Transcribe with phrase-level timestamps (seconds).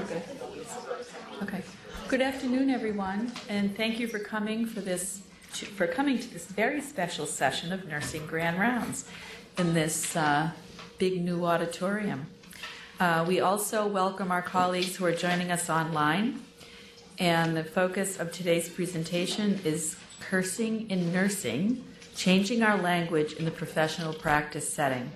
[0.00, 0.22] Okay.
[1.42, 1.62] Okay.
[2.06, 5.22] Good afternoon, everyone, and thank you for coming for this
[5.76, 9.08] for coming to this very special session of Nursing Grand Rounds
[9.56, 10.50] in this uh,
[10.98, 12.26] big new auditorium.
[13.00, 16.42] Uh, we also welcome our colleagues who are joining us online,
[17.18, 21.84] and the focus of today's presentation is cursing in nursing,
[22.14, 25.10] changing our language in the professional practice setting.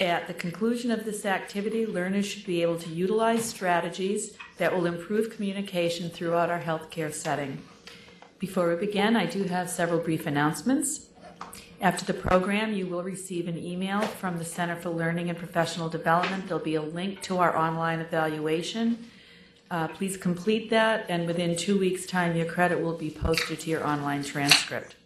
[0.00, 4.86] At the conclusion of this activity, learners should be able to utilize strategies that will
[4.86, 7.62] improve communication throughout our healthcare setting.
[8.40, 11.06] Before we begin, I do have several brief announcements.
[11.80, 15.88] After the program, you will receive an email from the Center for Learning and Professional
[15.88, 16.46] Development.
[16.48, 19.06] There'll be a link to our online evaluation.
[19.70, 23.70] Uh, please complete that, and within two weeks' time, your credit will be posted to
[23.70, 24.96] your online transcript.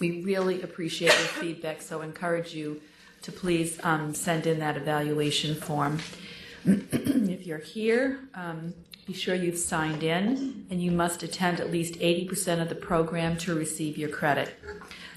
[0.00, 2.80] We really appreciate your feedback, so encourage you
[3.22, 6.00] to please um, send in that evaluation form.
[6.64, 8.74] if you're here, um,
[9.06, 13.36] be sure you've signed in, and you must attend at least 80% of the program
[13.38, 14.54] to receive your credit.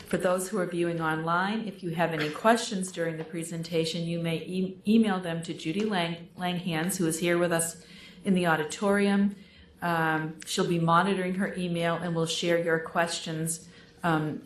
[0.07, 4.19] For those who are viewing online, if you have any questions during the presentation, you
[4.19, 7.77] may e- email them to Judy Lang- Langhans, who is here with us
[8.23, 9.35] in the auditorium.
[9.81, 13.67] Um, she'll be monitoring her email and will share your questions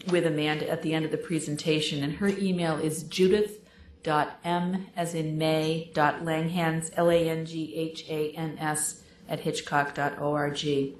[0.09, 2.03] with Amanda at the end of the presentation.
[2.03, 3.59] And her email is judith.m
[4.05, 10.95] as in May dot Langhans, L A N G H A N S, at hitchcock.org.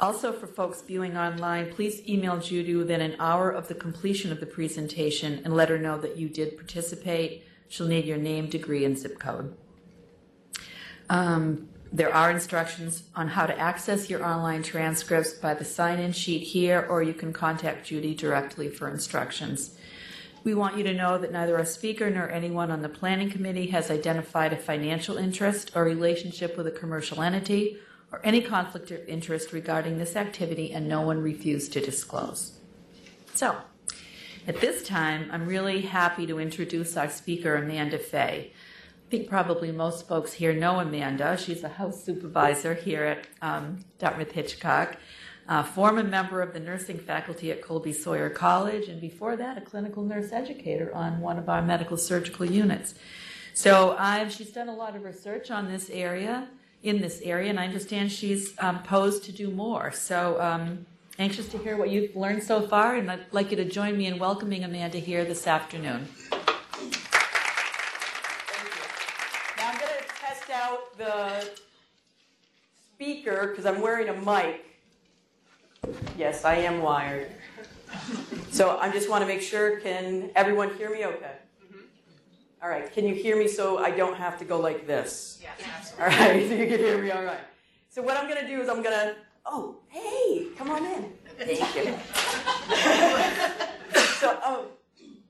[0.00, 4.38] Also, for folks viewing online, please email Judy within an hour of the completion of
[4.38, 7.42] the presentation and let her know that you did participate.
[7.68, 9.56] She'll need your name, degree, and zip code.
[11.10, 16.12] Um, there are instructions on how to access your online transcripts by the sign in
[16.12, 19.74] sheet here, or you can contact Judy directly for instructions.
[20.44, 23.68] We want you to know that neither our speaker nor anyone on the planning committee
[23.68, 27.78] has identified a financial interest or relationship with a commercial entity
[28.12, 32.58] or any conflict of interest regarding this activity, and no one refused to disclose.
[33.34, 33.56] So,
[34.46, 38.52] at this time, I'm really happy to introduce our speaker, Amanda Fay.
[39.08, 41.38] I think probably most folks here know Amanda.
[41.38, 44.98] She's a house supervisor here at um, Dartmouth Hitchcock,
[45.72, 50.02] former member of the nursing faculty at Colby Sawyer College, and before that, a clinical
[50.02, 52.96] nurse educator on one of our medical surgical units.
[53.54, 56.46] So I've, she's done a lot of research on this area,
[56.82, 59.90] in this area, and I understand she's um, posed to do more.
[59.90, 60.84] So um,
[61.18, 64.04] anxious to hear what you've learned so far, and I'd like you to join me
[64.04, 66.08] in welcoming Amanda here this afternoon.
[70.58, 71.48] out the
[72.94, 74.64] speaker because I'm wearing a mic.
[76.16, 77.30] Yes, I am wired.
[78.50, 81.36] So I just want to make sure can everyone hear me okay?
[81.64, 81.78] Mm-hmm.
[82.62, 85.40] All right, can you hear me so I don't have to go like this?
[85.40, 86.04] Yes, absolutely.
[86.04, 87.40] All right, so you can hear me all right.
[87.88, 89.14] So what I'm going to do is I'm going to,
[89.46, 91.12] oh, hey, come on in.
[91.38, 91.84] Thank you.
[94.18, 94.66] so, oh,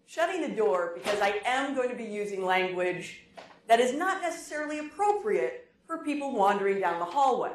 [0.06, 3.20] shutting the door because I am going to be using language
[3.68, 7.52] that is not necessarily appropriate for people wandering down the hallway.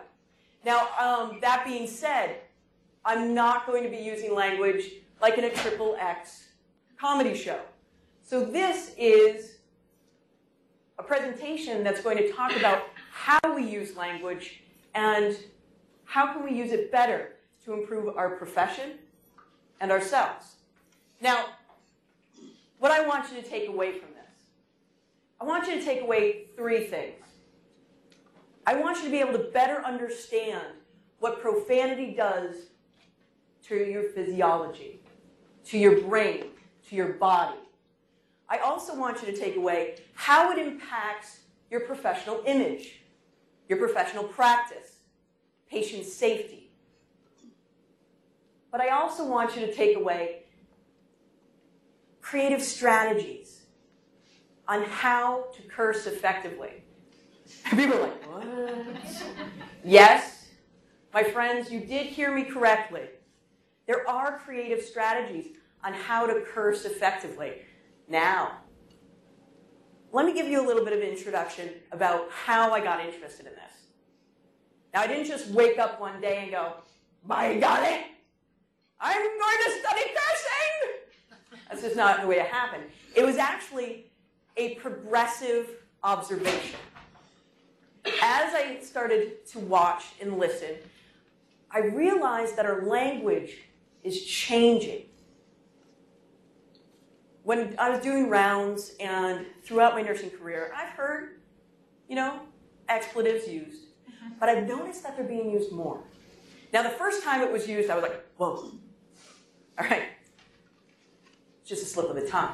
[0.63, 2.37] Now, um, that being said,
[3.03, 4.85] I'm not going to be using language
[5.21, 6.47] like in a triple X
[6.97, 7.59] comedy show.
[8.23, 9.57] So this is
[10.97, 14.61] a presentation that's going to talk about how we use language
[14.93, 15.35] and
[16.05, 17.33] how can we use it better
[17.65, 18.91] to improve our profession
[19.81, 20.55] and ourselves.
[21.19, 21.45] Now,
[22.79, 24.12] what I want you to take away from
[25.43, 27.21] I want you to take away three things.
[28.65, 30.63] I want you to be able to better understand
[31.19, 32.55] what profanity does
[33.67, 35.01] to your physiology,
[35.65, 36.45] to your brain,
[36.87, 37.59] to your body.
[38.47, 43.01] I also want you to take away how it impacts your professional image,
[43.67, 44.99] your professional practice,
[45.69, 46.71] patient safety.
[48.71, 50.43] But I also want you to take away
[52.21, 53.62] creative strategies
[54.67, 56.83] on how to curse effectively.
[57.71, 58.47] People are like, what?
[59.83, 60.47] yes,
[61.13, 63.03] my friends, you did hear me correctly.
[63.85, 65.47] There are creative strategies
[65.83, 67.61] on how to curse effectively.
[68.07, 68.59] Now,
[70.11, 73.53] let me give you a little bit of introduction about how I got interested in
[73.53, 73.87] this.
[74.93, 76.73] Now, I didn't just wake up one day and go,
[77.25, 78.05] by golly,
[78.99, 81.59] I'm going to study cursing.
[81.67, 82.83] That's just not the way it happened.
[83.15, 84.11] It was actually
[84.57, 85.69] a progressive
[86.03, 86.79] observation.
[88.21, 90.75] As I started to watch and listen,
[91.71, 93.57] I realized that our language
[94.03, 95.05] is changing.
[97.43, 101.41] When I was doing rounds and throughout my nursing career, I've heard,
[102.07, 102.41] you know,
[102.89, 104.33] expletives used, mm-hmm.
[104.39, 105.99] but I've noticed that they're being used more.
[106.71, 108.71] Now, the first time it was used, I was like, whoa.
[109.79, 110.03] All right.
[111.61, 112.53] It's just a slip of the tongue.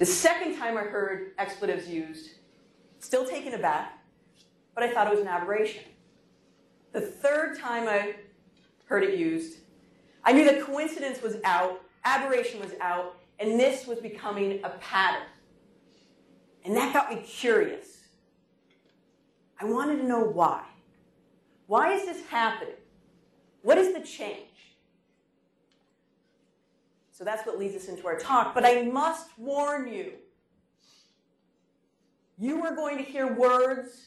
[0.00, 2.30] The second time I heard expletives used,
[3.00, 3.98] still taken aback,
[4.74, 5.82] but I thought it was an aberration.
[6.92, 8.14] The third time I
[8.86, 9.58] heard it used,
[10.24, 15.28] I knew that coincidence was out, aberration was out, and this was becoming a pattern.
[16.64, 17.98] And that got me curious.
[19.60, 20.64] I wanted to know why.
[21.66, 22.72] Why is this happening?
[23.60, 24.46] What is the change?
[27.20, 28.54] So that's what leads us into our talk.
[28.54, 30.12] But I must warn you
[32.38, 34.06] you are going to hear words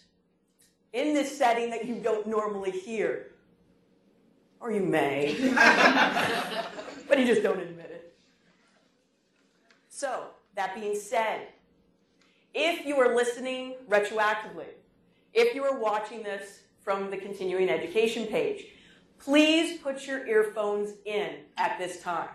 [0.93, 3.27] in this setting that you don't normally hear.
[4.59, 5.35] Or you may,
[7.07, 8.15] but you just don't admit it.
[9.89, 11.49] So, that being said,
[12.55, 14.69] if you are listening retroactively,
[15.35, 18.65] if you are watching this from the continuing education page,
[19.19, 22.29] please put your earphones in at this time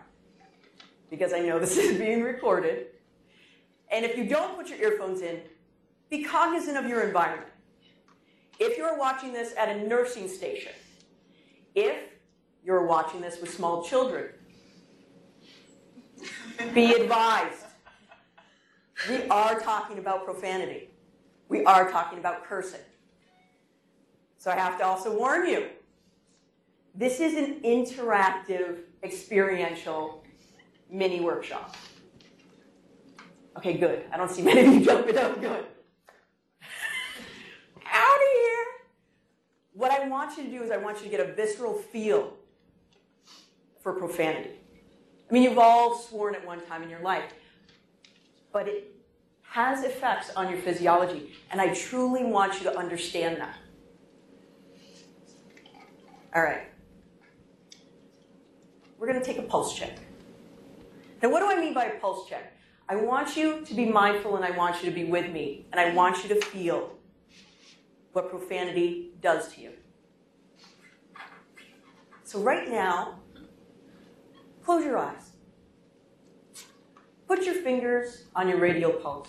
[1.11, 2.87] because I know this is being recorded.
[3.91, 5.41] And if you don't put your earphones in,
[6.11, 7.51] be cognizant of your environment.
[8.59, 10.73] If you're watching this at a nursing station,
[11.75, 11.97] if
[12.65, 14.27] you're watching this with small children,
[16.75, 17.65] be advised.
[19.09, 20.91] We are talking about profanity.
[21.49, 22.81] We are talking about cursing.
[24.39, 25.69] So I have to also warn you
[26.95, 30.18] this is an interactive, experiential
[30.91, 31.77] mini workshop.
[33.57, 34.05] Okay, good.
[34.13, 35.41] I don't see many of you jumping up.
[35.41, 35.67] Good.
[37.87, 38.67] Out of here.
[39.73, 42.35] What I want you to do is I want you to get a visceral feel
[43.83, 44.51] for profanity.
[45.29, 47.33] I mean, you've all sworn at one time in your life,
[48.53, 48.95] but it
[49.43, 53.57] has effects on your physiology, and I truly want you to understand that.
[56.35, 56.69] All right.
[58.99, 59.99] We're going to take a pulse check.
[61.23, 62.55] Now, what do I mean by a pulse check?
[62.89, 65.81] I want you to be mindful and I want you to be with me, and
[65.81, 66.97] I want you to feel
[68.13, 69.73] what profanity does to you.
[72.25, 73.21] So, right now,
[74.63, 75.33] close your eyes.
[77.27, 79.29] Put your fingers on your radial pulse.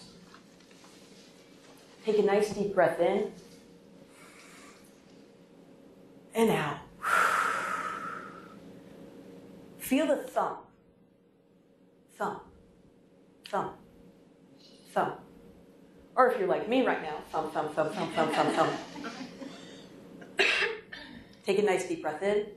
[2.05, 3.31] Take a nice deep breath in
[6.33, 6.77] and out.
[9.79, 10.59] Feel the thump,
[12.19, 12.43] thump,
[13.49, 13.77] thump,
[14.93, 15.19] thump.
[16.15, 18.73] Or if you're like me right now, thump, thump, thump, thump, thump, thump, thump.
[21.45, 22.47] Take a nice deep breath in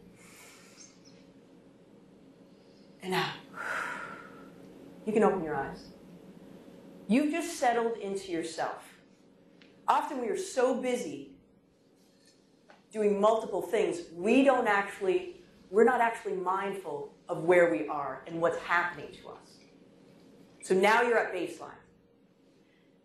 [3.02, 3.34] and out.
[5.06, 5.84] You can open your eyes.
[7.06, 8.82] You've just settled into yourself.
[9.86, 11.30] Often we are so busy
[12.92, 15.36] doing multiple things, we don't actually,
[15.70, 19.56] we're not actually mindful of where we are and what's happening to us.
[20.62, 21.70] So now you're at baseline.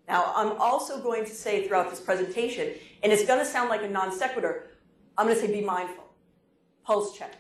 [0.08, 3.84] Now, I'm also going to say throughout this presentation, and it's going to sound like
[3.84, 4.68] a non sequitur,
[5.18, 6.04] I'm going to say be mindful.
[6.86, 7.34] Pulse check.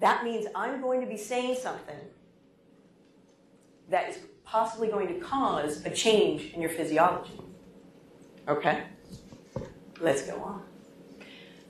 [0.00, 1.98] That means I'm going to be saying something
[3.88, 7.38] that is possibly going to cause a change in your physiology.
[8.48, 8.84] Okay?
[10.00, 10.62] Let's go on.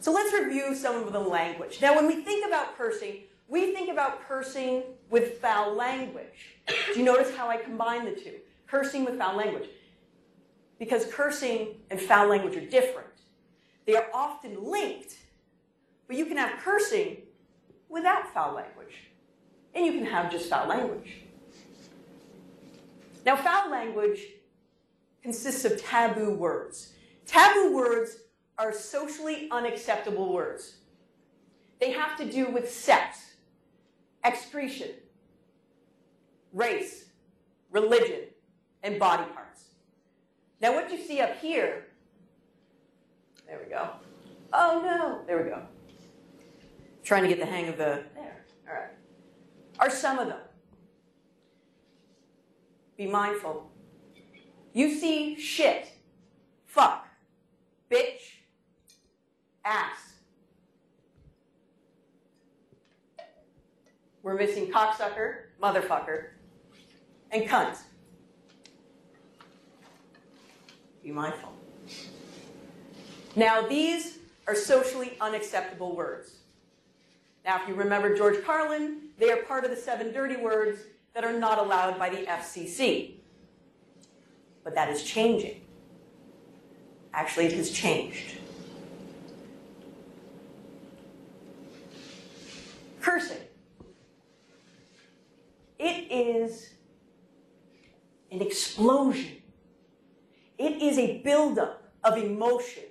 [0.01, 1.81] So let's review some of the language.
[1.83, 6.57] Now, when we think about cursing, we think about cursing with foul language.
[6.95, 8.37] Do you notice how I combine the two?
[8.67, 9.69] Cursing with foul language.
[10.79, 13.11] Because cursing and foul language are different.
[13.85, 15.19] They are often linked,
[16.09, 17.19] but you can have cursing
[17.91, 18.95] without foul language.
[19.75, 21.19] And you can have just foul language.
[23.27, 24.21] Now, foul language
[25.23, 26.95] consists of taboo words.
[27.27, 28.17] Taboo words
[28.57, 30.77] are socially unacceptable words.
[31.81, 33.32] They have to do with sex,
[34.25, 34.91] excretion,
[36.53, 37.07] race,
[37.71, 38.21] religion,
[38.83, 39.65] and body parts.
[40.61, 41.87] Now, what you see up here,
[43.47, 43.89] there we go.
[44.53, 45.63] Oh no, there we go.
[47.03, 48.91] Trying to get the hang of the, there, all right.
[49.79, 50.39] Are some of them.
[52.97, 53.71] Be mindful.
[54.73, 55.89] You see shit,
[56.67, 57.07] fuck,
[57.91, 58.21] bitch,
[59.65, 60.12] ass.
[64.23, 66.27] We're missing cocksucker, motherfucker,
[67.33, 67.77] and cunt.
[71.03, 71.53] Be mindful.
[73.35, 76.37] Now, these are socially unacceptable words.
[77.45, 80.81] Now, if you remember George Carlin, they are part of the seven dirty words
[81.15, 83.15] that are not allowed by the FCC.
[84.63, 85.63] But that is changing.
[87.13, 88.37] Actually, it has changed.
[93.01, 93.39] Cursing
[95.85, 96.71] is
[98.31, 99.37] an explosion.
[100.59, 102.85] It is a buildup of emotion.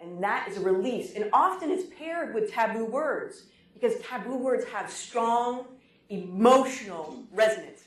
[0.00, 1.14] And that is a release.
[1.14, 5.66] And often it's paired with taboo words because taboo words have strong
[6.08, 7.84] emotional resonance.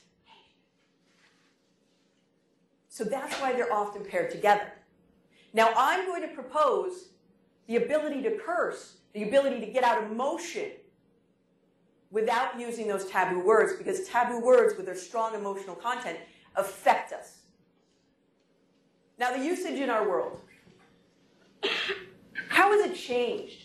[2.87, 4.71] So that's why they're often paired together.
[5.53, 7.09] Now, I'm going to propose
[7.67, 10.71] the ability to curse, the ability to get out emotion
[12.11, 16.17] without using those taboo words because taboo words with their strong emotional content
[16.55, 17.39] affect us.
[19.17, 20.41] Now, the usage in our world.
[22.49, 23.63] How has it changed?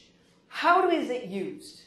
[0.49, 1.83] How is it used?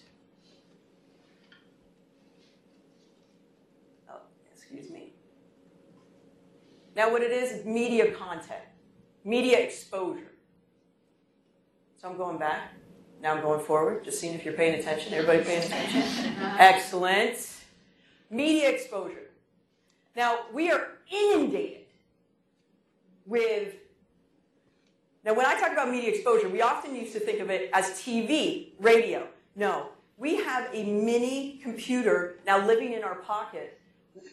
[4.10, 4.22] Oh,
[4.54, 5.14] excuse me.
[6.96, 8.62] Now, what it is is media content,
[9.24, 10.32] media exposure.
[12.02, 12.74] So I'm going back.
[13.24, 15.14] Now I'm going forward, just seeing if you're paying attention.
[15.14, 16.36] Everybody paying attention?
[16.60, 17.38] Excellent.
[18.30, 19.30] Media exposure.
[20.14, 21.86] Now, we are inundated
[23.26, 23.76] with.
[25.24, 27.92] Now, when I talk about media exposure, we often used to think of it as
[27.92, 29.26] TV, radio.
[29.56, 29.88] No,
[30.18, 33.80] we have a mini computer now living in our pocket.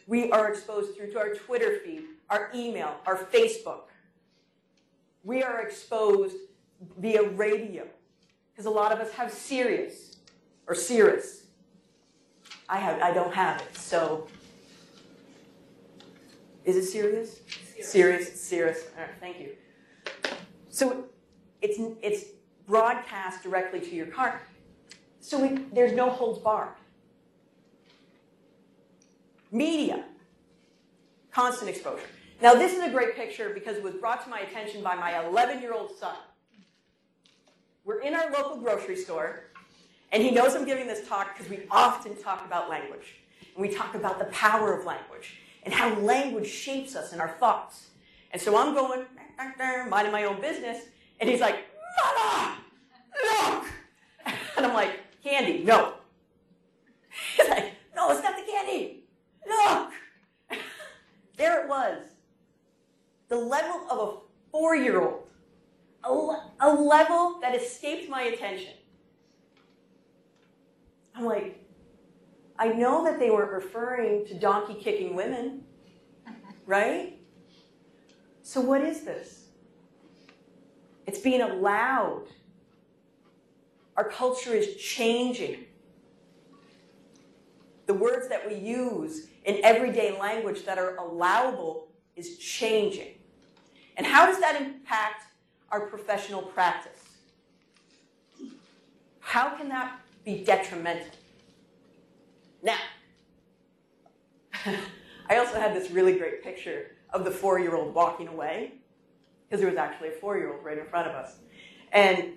[0.08, 3.82] We are exposed through to our Twitter feed, our email, our Facebook.
[5.22, 6.34] We are exposed
[6.98, 7.86] via radio
[8.60, 10.16] because a lot of us have serious
[10.66, 11.44] or Cirrus.
[12.68, 14.28] I have, I don't have it, so
[16.66, 17.40] is it Sirius?
[17.80, 18.82] Sirius, Sirius.
[18.98, 19.52] All right, thank you.
[20.68, 21.06] So
[21.62, 22.26] it's it's
[22.68, 24.42] broadcast directly to your car,
[25.20, 26.76] so we, there's no holds barred.
[29.50, 30.04] Media,
[31.32, 32.04] constant exposure.
[32.42, 35.12] Now this is a great picture because it was brought to my attention by my
[35.12, 36.14] 11-year-old son.
[37.84, 39.44] We're in our local grocery store,
[40.12, 43.16] and he knows I'm giving this talk because we often talk about language.
[43.54, 47.28] And we talk about the power of language and how language shapes us and our
[47.28, 47.88] thoughts.
[48.32, 49.04] And so I'm going,
[49.88, 50.84] minding my own business,
[51.20, 51.66] and he's like,
[52.02, 52.56] Mama,
[53.24, 53.64] look!
[54.56, 55.94] And I'm like, candy, no.
[57.36, 59.04] He's like, no, it's not the candy.
[59.46, 59.92] Look!
[61.36, 62.02] There it was.
[63.30, 64.16] The level of a
[64.50, 65.22] four year old
[66.04, 66.08] a,
[66.60, 68.72] a level that escaped my attention.
[71.14, 71.66] I'm like,
[72.58, 75.64] I know that they weren't referring to donkey kicking women,
[76.66, 77.18] right?
[78.42, 79.46] So, what is this?
[81.06, 82.26] It's being allowed.
[83.96, 85.64] Our culture is changing.
[87.86, 93.14] The words that we use in everyday language that are allowable is changing.
[93.96, 95.24] And how does that impact
[95.70, 97.00] our professional practice.
[99.20, 101.06] How can that be detrimental?
[102.62, 102.78] Now,
[105.28, 108.72] I also had this really great picture of the four year old walking away,
[109.48, 111.36] because there was actually a four year old right in front of us.
[111.92, 112.32] And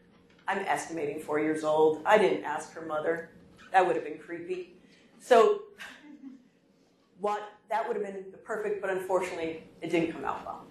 [0.48, 2.02] I'm estimating four years old.
[2.06, 3.30] I didn't ask her mother.
[3.72, 4.74] That would have been creepy.
[5.20, 5.62] So,
[7.20, 10.67] what that would have been the perfect, but unfortunately, it didn't come out well.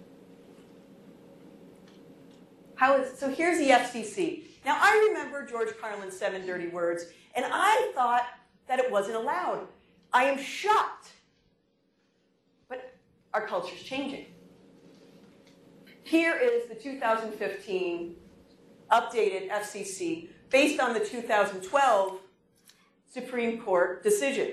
[2.78, 4.44] How is, so here's the FCC.
[4.64, 8.24] Now, I remember George Carlin's Seven Dirty Words, and I thought
[8.68, 9.66] that it wasn't allowed.
[10.12, 11.08] I am shocked.
[12.68, 12.94] But
[13.34, 14.26] our culture's changing.
[16.04, 18.14] Here is the 2015
[18.92, 22.20] updated FCC based on the 2012
[23.12, 24.52] Supreme Court decision.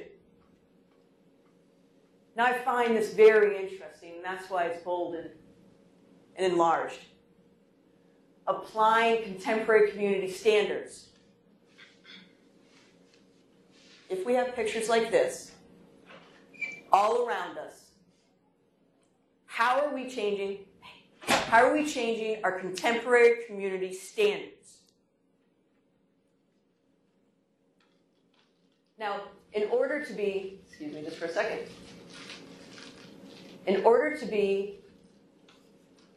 [2.36, 5.30] Now, I find this very interesting, and that's why it's bold and,
[6.38, 6.98] and enlarged
[8.48, 11.10] applying contemporary community standards.
[14.10, 15.52] If we have pictures like this
[16.92, 17.86] all around us,
[19.46, 20.60] how are we changing?
[21.22, 24.78] How are we changing our contemporary community standards?
[29.00, 29.22] Now,
[29.54, 31.68] in order to be, excuse me just for a second,
[33.66, 34.80] in order to be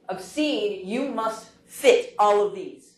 [0.09, 2.95] obscene, you must fit all of these.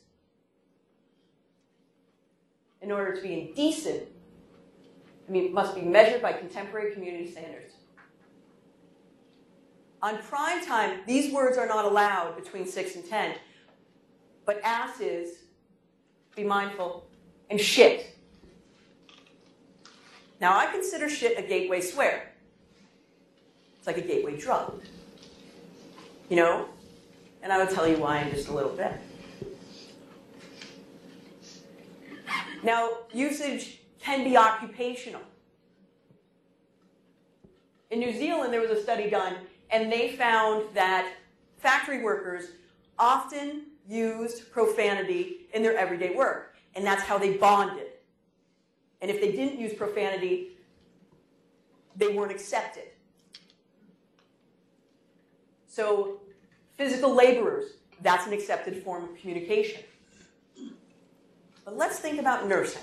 [2.80, 4.04] In order to be indecent,
[5.28, 7.74] I mean, must be measured by contemporary community standards.
[10.02, 13.34] On prime time, these words are not allowed between 6 and 10,
[14.46, 15.40] but ass is,
[16.34, 17.06] be mindful,
[17.50, 18.16] and shit.
[20.40, 22.32] Now, I consider shit a gateway swear.
[23.76, 24.82] It's like a gateway drug.
[26.30, 26.68] You know,
[27.42, 28.92] and I will tell you why in just a little bit.
[32.62, 35.22] Now, usage can be occupational.
[37.90, 39.36] In New Zealand, there was a study done,
[39.70, 41.12] and they found that
[41.58, 42.44] factory workers
[42.98, 47.86] often used profanity in their everyday work, and that's how they bonded.
[49.00, 50.50] And if they didn't use profanity,
[51.96, 52.84] they weren't accepted.
[55.66, 56.20] So,
[56.80, 59.82] physical laborers, that's an accepted form of communication.
[61.62, 62.80] But let's think about nursing.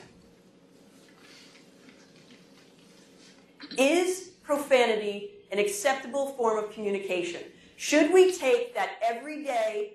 [3.75, 7.41] Is profanity an acceptable form of communication?
[7.75, 9.93] Should we take that everyday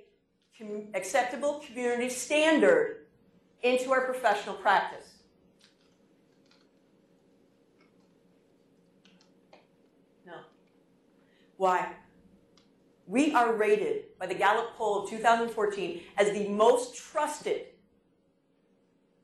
[0.59, 3.07] com- acceptable community standard
[3.63, 5.15] into our professional practice?
[10.27, 10.35] No.
[11.57, 11.95] Why?
[13.13, 17.67] We are rated by the Gallup poll of 2014 as the most trusted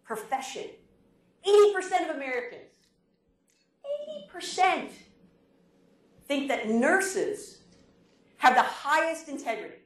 [0.04, 0.64] profession.
[1.42, 2.68] 80% of Americans,
[4.30, 4.90] 80%
[6.26, 7.60] think that nurses
[8.36, 9.76] have the highest integrity.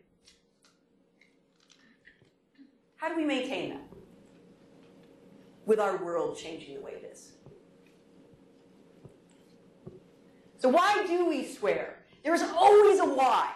[2.97, 3.83] How do we maintain that?
[5.65, 7.35] With our world changing the way it is.
[10.59, 11.99] So, why do we swear?
[12.25, 13.53] There's always a why.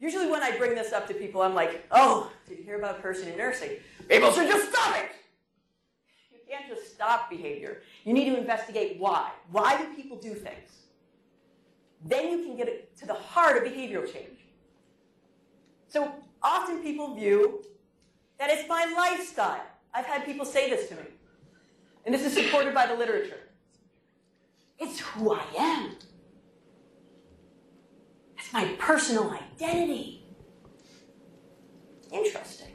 [0.00, 2.98] Usually, when I bring this up to people, I'm like, oh, did you hear about
[2.98, 3.72] a person in nursing?
[4.08, 5.10] People should just stop it!
[6.32, 7.82] You can't just stop behavior.
[8.04, 9.30] You need to investigate why.
[9.52, 10.70] Why do people do things?
[12.04, 14.38] Then you can get to the heart of behavioral change.
[15.88, 16.10] So
[16.42, 17.62] often people view
[18.38, 19.62] that it's my lifestyle.
[19.92, 21.02] I've had people say this to me.
[22.06, 23.40] And this is supported by the literature.
[24.78, 25.90] It's who I am.
[28.38, 29.49] It's my personal identity.
[32.12, 32.68] Interesting.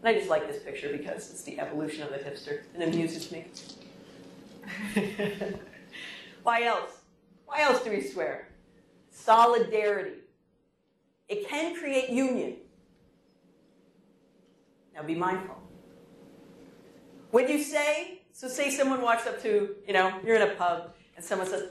[0.00, 3.30] And I just like this picture because it's the evolution of the hipster and amuses
[3.30, 3.44] me.
[6.42, 6.98] Why else?
[7.46, 8.48] Why else do we swear?
[9.10, 10.20] Solidarity.
[11.28, 12.56] It can create union.
[14.94, 15.56] Now be mindful.
[17.30, 20.94] When you say, so say someone walks up to, you know, you're in a pub
[21.16, 21.64] and someone says,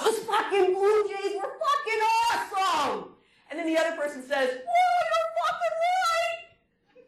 [0.00, 2.00] those fucking Blue Jays were fucking
[2.30, 3.08] awesome!
[3.50, 7.04] And then the other person says, whoa, you're fucking right!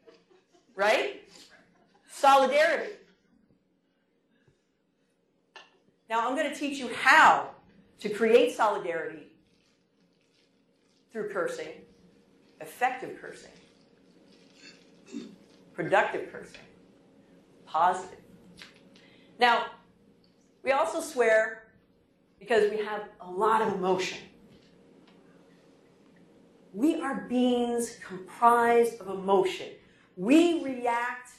[0.76, 1.22] Right?
[2.10, 2.92] Solidarity.
[6.10, 7.50] Now, I'm going to teach you how
[8.00, 9.28] to create solidarity
[11.10, 11.68] through cursing,
[12.60, 13.50] effective cursing,
[15.72, 16.60] productive cursing,
[17.66, 18.18] positive.
[19.38, 19.66] Now,
[20.62, 21.63] we also swear
[22.44, 24.18] because we have a lot of emotion.
[26.74, 29.68] We are beings comprised of emotion.
[30.16, 31.30] We react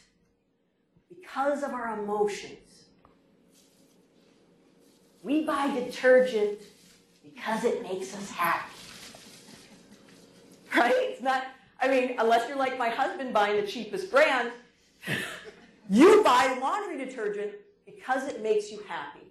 [1.07, 2.85] because of our emotions.
[5.21, 6.59] We buy detergent
[7.23, 8.71] because it makes us happy.
[10.75, 10.93] Right?
[10.97, 11.45] It's not,
[11.79, 14.51] I mean, unless you're like my husband buying the cheapest brand,
[15.89, 17.53] you buy laundry detergent
[17.85, 19.24] because it makes you happy.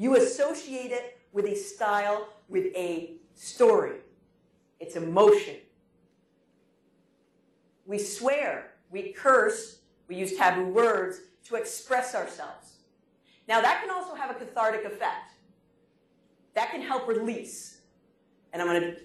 [0.00, 3.98] You associate it with a style, with a story.
[4.78, 5.56] It's emotion.
[7.84, 12.78] We swear, we curse, we use taboo words to express ourselves.
[13.46, 15.34] Now, that can also have a cathartic effect.
[16.54, 17.82] That can help release.
[18.54, 18.96] And I'm going to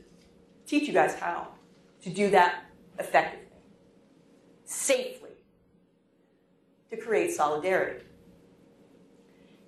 [0.65, 1.49] teach you guys how
[2.03, 2.67] to do that
[2.99, 3.49] effectively,
[4.63, 5.31] safely,
[6.89, 8.05] to create solidarity.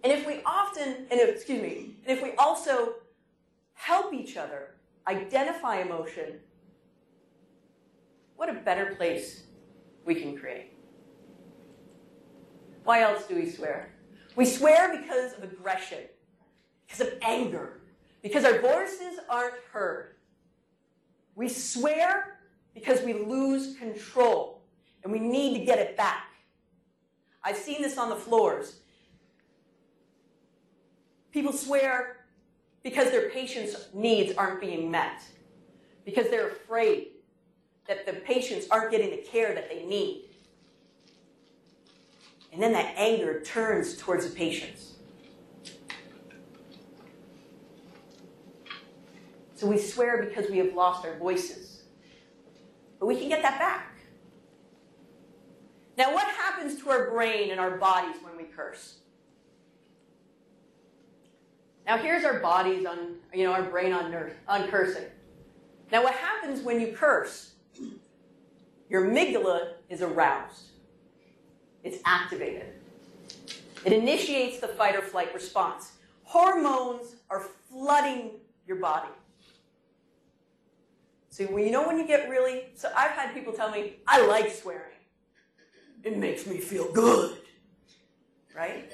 [0.07, 2.93] And if we often, and if, excuse me, and if we also
[3.73, 6.39] help each other identify emotion,
[8.37, 9.43] what a better place
[10.05, 10.71] we can create.
[12.85, 13.89] Why else do we swear?
[14.37, 16.03] We swear because of aggression,
[16.87, 17.81] because of anger,
[18.23, 20.11] because our voices aren't heard.
[21.35, 22.39] We swear
[22.73, 24.61] because we lose control
[25.03, 26.27] and we need to get it back.
[27.43, 28.77] I've seen this on the floors.
[31.37, 32.25] People swear
[32.81, 35.21] because their patient's needs aren't being met,
[36.03, 37.09] because they're afraid
[37.87, 40.31] that the patients aren't getting the care that they need.
[42.51, 44.93] And then that anger turns towards the patients.
[49.53, 51.83] So we swear because we have lost our voices.
[52.99, 53.95] But we can get that back.
[55.99, 59.01] Now, what happens to our brain and our bodies when we curse?
[61.87, 64.13] Now, here's our bodies on, you know, our brain on,
[64.49, 65.05] on cursing.
[65.89, 67.53] Now, what happens when you curse?
[68.89, 70.65] Your amygdala is aroused.
[71.85, 72.73] it's activated.
[73.85, 75.93] It initiates the fight or flight response.
[76.23, 78.31] Hormones are flooding
[78.67, 79.07] your body.
[81.29, 84.25] So when you know when you get really so I've had people tell me, I
[84.25, 84.97] like swearing.
[86.03, 87.37] It makes me feel good.
[88.53, 88.91] Right?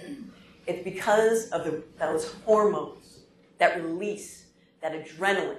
[0.65, 3.19] It's because of the, those hormones
[3.57, 4.45] that release
[4.81, 5.57] that adrenaline.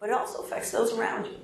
[0.00, 1.36] But it also affects those around you.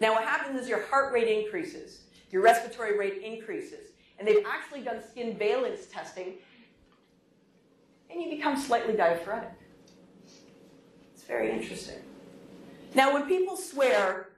[0.00, 4.82] Now, what happens is your heart rate increases, your respiratory rate increases, and they've actually
[4.82, 6.34] done skin valence testing,
[8.10, 9.52] and you become slightly diaphoretic.
[11.14, 11.96] It's very interesting.
[12.94, 14.30] Now, when people swear,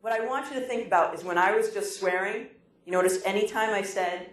[0.00, 2.48] what I want you to think about is when I was just swearing,
[2.88, 4.30] you notice anytime I said,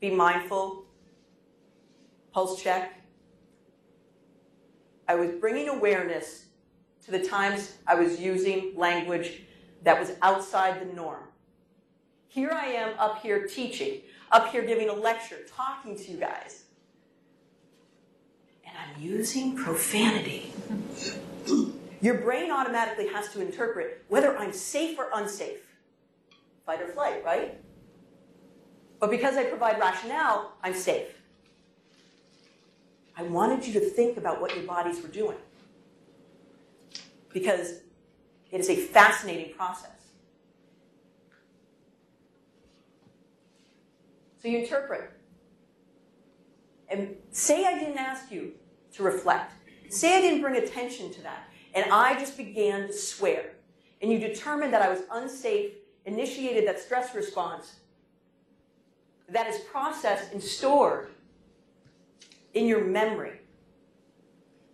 [0.00, 0.84] be mindful,
[2.30, 2.92] pulse check,
[5.08, 6.44] I was bringing awareness
[7.06, 9.40] to the times I was using language
[9.82, 11.22] that was outside the norm.
[12.28, 16.64] Here I am up here teaching, up here giving a lecture, talking to you guys.
[18.66, 20.52] And I'm using profanity.
[22.02, 25.64] Your brain automatically has to interpret whether I'm safe or unsafe.
[26.66, 27.58] Fight or flight, right?
[28.98, 31.08] But because I provide rationale, I'm safe.
[33.16, 35.36] I wanted you to think about what your bodies were doing
[37.32, 37.80] because
[38.50, 39.90] it is a fascinating process.
[44.40, 45.10] So you interpret.
[46.88, 48.52] And say I didn't ask you
[48.94, 49.52] to reflect.
[49.88, 51.48] Say I didn't bring attention to that.
[51.74, 53.52] And I just began to swear.
[54.00, 55.72] And you determined that I was unsafe,
[56.04, 57.76] initiated that stress response
[59.28, 61.08] that is processed and stored
[62.54, 63.40] in your memory.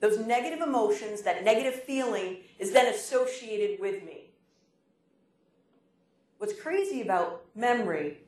[0.01, 4.31] Those negative emotions, that negative feeling is then associated with me.
[6.39, 8.19] What's crazy about memory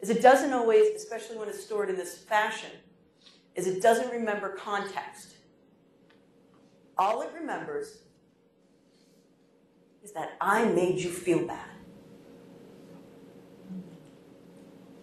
[0.00, 2.70] is it doesn't always, especially when it's stored in this fashion,
[3.54, 5.34] is it doesn't remember context.
[6.96, 7.98] All it remembers
[10.02, 11.73] is that I made you feel bad.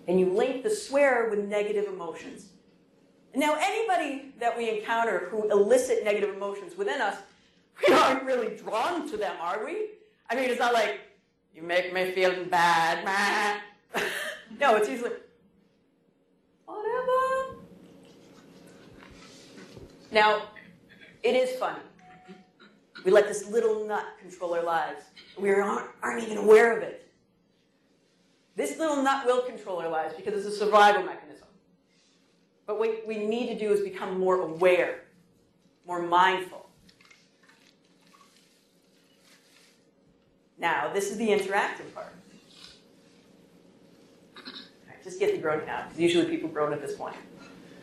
[0.08, 2.48] And you link the swear with negative emotions.
[3.34, 7.18] Now, anybody that we encounter who elicit negative emotions within us,
[7.88, 9.88] we aren't really drawn to them, are we?
[10.30, 11.00] I mean, it's not like,
[11.56, 13.62] you make me feel bad,
[14.60, 15.12] no, it's usually,
[16.66, 17.58] whatever.
[20.12, 20.44] Now,
[21.24, 21.80] it is funny.
[23.04, 25.04] We let this little nut control our lives.
[25.40, 27.01] We aren't, aren't even aware of it.
[28.62, 31.48] This little nut will control our lives because it's a survival mechanism.
[32.68, 35.00] But what we need to do is become more aware,
[35.88, 36.70] more mindful.
[40.60, 42.14] Now, this is the interactive part.
[44.38, 47.16] Right, just get the groaning out, because usually people groan at this point.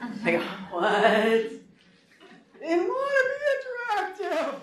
[0.01, 0.29] Mm-hmm.
[0.29, 1.27] I go, what?
[1.27, 1.61] It
[2.63, 4.55] want to be interactive.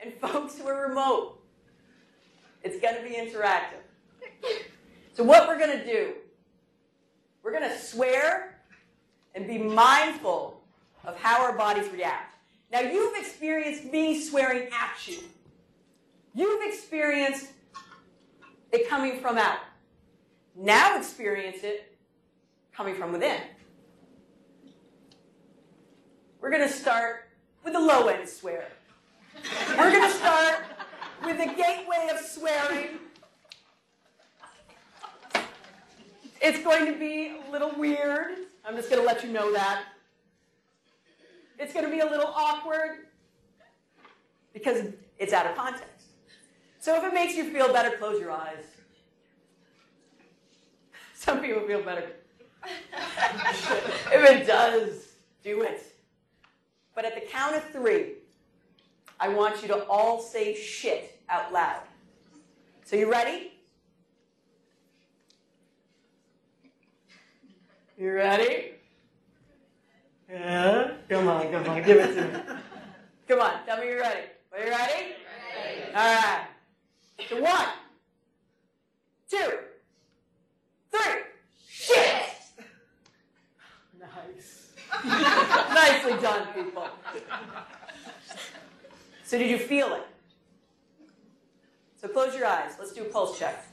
[0.00, 1.42] And folks who are remote,
[2.62, 3.83] it's going to be interactive.
[5.12, 6.14] So what we're going to do
[7.44, 8.58] we're going to swear
[9.34, 10.62] and be mindful
[11.04, 12.36] of how our bodies react.
[12.72, 15.18] Now, you've experienced me swearing at you.
[16.34, 17.48] You've experienced
[18.72, 19.58] it coming from out.
[20.56, 21.96] Now experience it
[22.72, 23.40] coming from within.
[26.40, 27.28] We're going to start
[27.62, 28.68] with the low end swear.
[29.76, 30.64] We're going to start
[31.24, 32.98] with the gateway of swearing
[36.46, 38.34] It's going to be a little weird.
[38.66, 39.84] I'm just going to let you know that.
[41.58, 43.06] It's going to be a little awkward
[44.52, 46.08] because it's out of context.
[46.80, 48.62] So if it makes you feel better, close your eyes.
[51.14, 52.10] Some people feel better.
[52.62, 55.96] if it does, do it.
[56.94, 58.16] But at the count of three,
[59.18, 61.80] I want you to all say shit out loud.
[62.84, 63.53] So you ready?
[68.04, 68.72] You ready?
[70.28, 70.90] Yeah?
[71.08, 72.54] Come on, come on, give it to me.
[73.28, 74.26] Come on, tell me you're ready.
[74.52, 74.92] Are you ready?
[74.92, 75.94] Ready.
[75.94, 76.46] All right.
[77.26, 77.66] So one,
[79.30, 79.52] two,
[80.90, 81.22] three.
[81.66, 82.26] Shit!
[83.98, 84.72] Nice.
[85.74, 86.86] Nicely done, people.
[89.24, 90.06] So did you feel it?
[92.02, 92.72] So close your eyes.
[92.78, 93.66] Let's do a pulse check.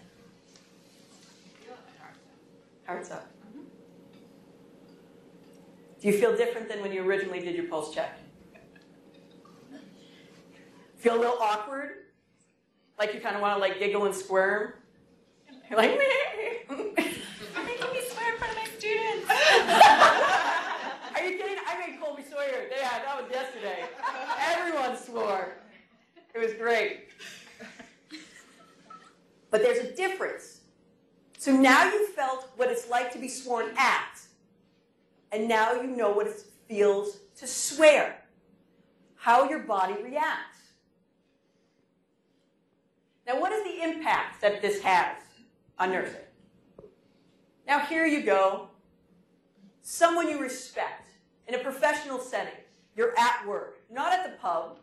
[2.86, 3.28] Heart's up.
[6.02, 8.18] Do you feel different than when you originally did your pulse check?
[10.98, 11.92] Feel a little awkward?
[12.98, 14.74] Like you kind of want to like giggle and squirm.
[15.70, 16.06] You're like, me?
[16.70, 19.30] You're making me swear in front of my students.
[21.16, 21.58] Are you kidding?
[21.68, 22.68] I made Colby Sawyer.
[22.76, 23.86] Yeah, that was yesterday.
[24.40, 25.58] Everyone swore.
[26.34, 27.10] It was great.
[29.52, 30.62] But there's a difference.
[31.38, 34.20] So now you felt what it's like to be sworn at,
[35.32, 36.36] and now you know what it
[36.67, 38.17] feels to swear,
[39.15, 40.58] how your body reacts.
[43.26, 45.15] Now, what is the impact that this has
[45.80, 46.20] on nursing?
[47.67, 48.67] Now, here you go.
[49.82, 51.10] Someone you respect
[51.48, 52.54] in a professional setting.
[52.96, 54.80] You're at work, not at the pub,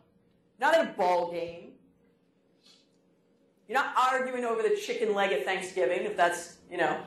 [0.59, 1.73] not at a ball game.
[3.69, 6.99] You're not arguing over the chicken leg at Thanksgiving, if that's, you know,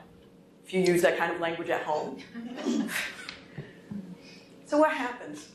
[0.64, 2.18] if you use that kind of language at home.
[4.72, 5.48] so what happens?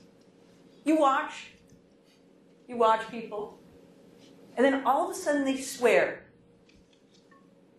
[0.85, 1.47] You watch.
[2.67, 3.57] You watch people.
[4.55, 6.21] And then all of a sudden they swear.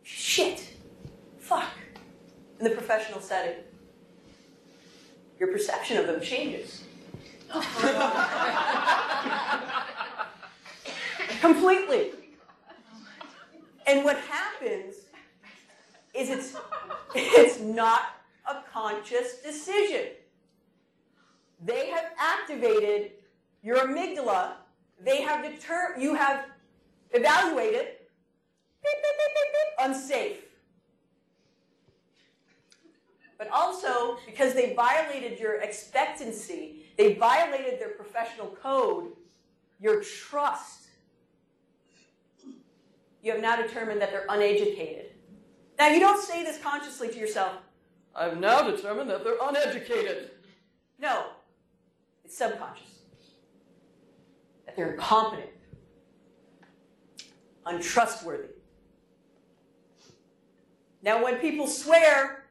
[0.02, 0.74] Shit.
[1.38, 1.70] Fuck.
[2.58, 3.54] In the professional setting.
[5.38, 6.82] Your perception of them changes.
[11.40, 12.10] Completely.
[13.86, 14.96] And what happens
[16.14, 16.56] is it's,
[17.14, 18.00] it's not
[18.44, 20.17] a conscious decision.
[21.64, 23.12] They have activated
[23.62, 24.52] your amygdala.
[25.00, 26.46] They have deter you have
[27.10, 27.86] evaluated
[28.82, 30.38] beep, beep, beep, unsafe.
[33.38, 39.12] But also because they violated your expectancy, they violated their professional code,
[39.78, 40.78] your trust
[43.22, 45.12] you have now determined that they're uneducated.
[45.78, 47.52] Now, you don't say this consciously to yourself,
[48.14, 50.30] I've now determined that they're uneducated.
[50.98, 51.26] No,
[52.28, 52.90] it's subconscious.
[54.66, 55.48] That they're incompetent,
[57.64, 58.48] untrustworthy.
[61.02, 62.44] Now, when people swear,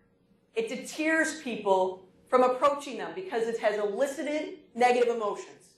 [0.56, 5.76] it deters people from approaching them because it has elicited negative emotions.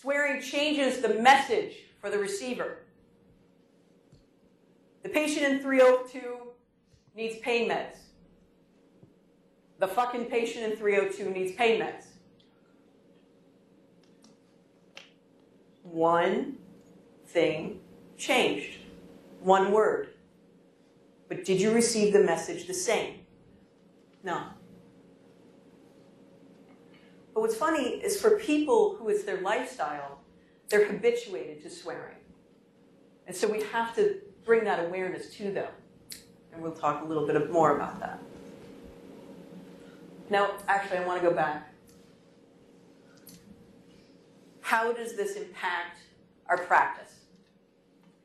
[0.00, 2.78] Swearing changes the message for the receiver.
[5.02, 6.20] The patient in 302
[7.16, 7.96] needs pain meds.
[9.82, 12.04] The fucking patient in 302 needs pain meds.
[15.82, 16.58] One
[17.26, 17.80] thing
[18.16, 18.78] changed.
[19.40, 20.10] One word.
[21.26, 23.22] But did you receive the message the same?
[24.22, 24.44] No.
[27.34, 30.20] But what's funny is for people who it's their lifestyle,
[30.68, 32.18] they're habituated to swearing.
[33.26, 35.72] And so we have to bring that awareness to them.
[36.52, 38.22] And we'll talk a little bit more about that.
[40.32, 41.74] Now, actually, I want to go back.
[44.62, 45.98] How does this impact
[46.48, 47.16] our practice?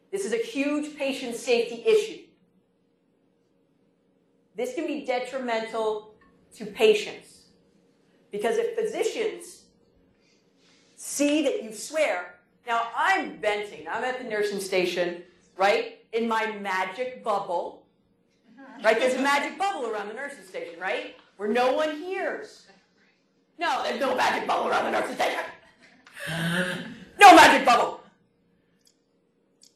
[0.10, 2.22] This is a huge patient safety issue.
[4.56, 6.16] This can be detrimental
[6.56, 7.42] to patients
[8.32, 9.64] because if physicians
[10.96, 15.24] see that you swear, now I'm venting, I'm at the nursing station,
[15.58, 16.00] right?
[16.14, 17.86] In my magic bubble,
[18.82, 18.98] right?
[18.98, 21.18] There's a magic bubble around the nursing station, right?
[21.38, 22.66] Where no one hears.
[23.60, 25.40] No, there's no magic bubble around the nursing station.
[27.20, 28.02] No magic bubble.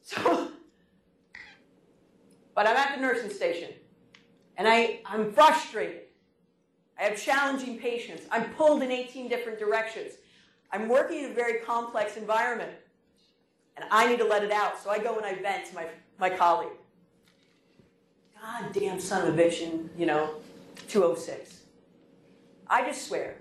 [0.02, 0.48] So,
[2.54, 3.70] but I'm at the nursing station,
[4.56, 6.02] and I, I'm frustrated.
[6.98, 8.26] I have challenging patients.
[8.30, 10.12] I'm pulled in 18 different directions.
[10.70, 12.72] I'm working in a very complex environment,
[13.76, 14.78] and I need to let it out.
[14.82, 15.86] So I go and I vent to my,
[16.18, 16.76] my colleague.
[18.40, 20.30] God damn son of a bitch in, you know,
[20.92, 21.62] 206.
[22.68, 23.36] I just swear.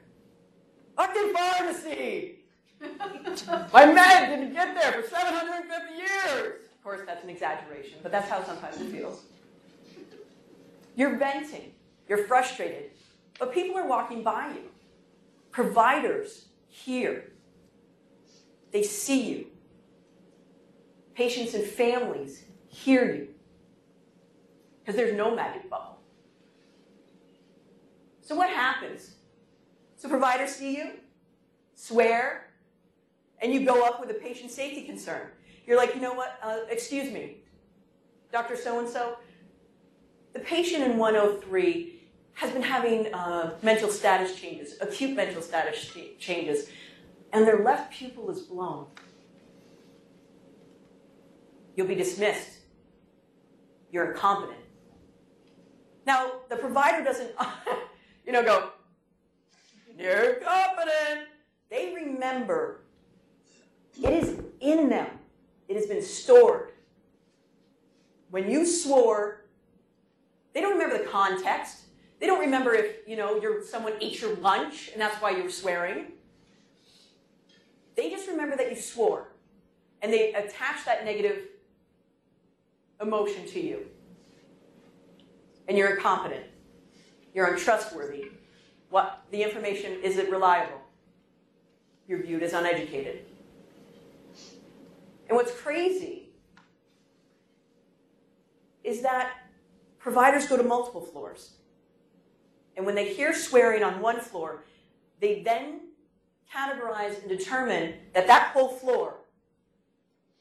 [0.96, 2.36] Fucking pharmacy!
[3.74, 6.62] my med didn't get there for 750 years!
[6.74, 9.24] Of course, that's an exaggeration, but that's how sometimes it feels.
[10.96, 11.74] You're venting.
[12.08, 12.92] You're frustrated.
[13.38, 14.64] But people are walking by you.
[15.52, 17.32] Providers hear.
[18.72, 19.48] They see you.
[21.16, 23.28] Patients and families hear you.
[24.80, 26.01] Because there's no magic bubble.
[28.22, 29.16] So what happens?
[29.98, 30.92] So providers see you,
[31.76, 32.48] swear,
[33.42, 35.28] and you go up with a patient safety concern.
[35.66, 36.40] You're like, you know what?
[36.42, 37.38] Uh, excuse me,
[38.32, 38.56] Dr.
[38.56, 39.18] So and so.
[40.34, 42.00] The patient in 103
[42.34, 46.70] has been having uh, mental status changes, acute mental status changes,
[47.34, 48.88] and their left pupil is blown.
[51.76, 52.50] You'll be dismissed.
[53.92, 54.58] You're incompetent.
[56.06, 57.32] Now, the provider doesn't,
[58.26, 58.72] you know, go,
[59.98, 61.28] you're incompetent.
[61.70, 62.82] They remember
[64.02, 65.08] It is in them.
[65.68, 66.72] It has been stored.
[68.30, 69.46] When you swore,
[70.54, 71.82] they don't remember the context.
[72.20, 75.44] They don't remember if, you know, you're, someone ate your lunch and that's why you
[75.44, 76.14] were swearing.
[77.96, 79.34] They just remember that you swore.
[80.02, 81.44] And they attach that negative
[83.02, 83.86] emotion to you.
[85.68, 86.46] And you're incompetent.
[87.34, 88.32] You're untrustworthy.
[88.90, 90.82] What the information isn't reliable.
[92.08, 93.26] You're viewed as uneducated.
[95.30, 96.30] And what's crazy
[98.84, 99.32] is that
[99.98, 101.52] providers go to multiple floors.
[102.76, 104.64] And when they hear swearing on one floor,
[105.20, 105.82] they then
[106.54, 109.16] categorize and determine that that whole floor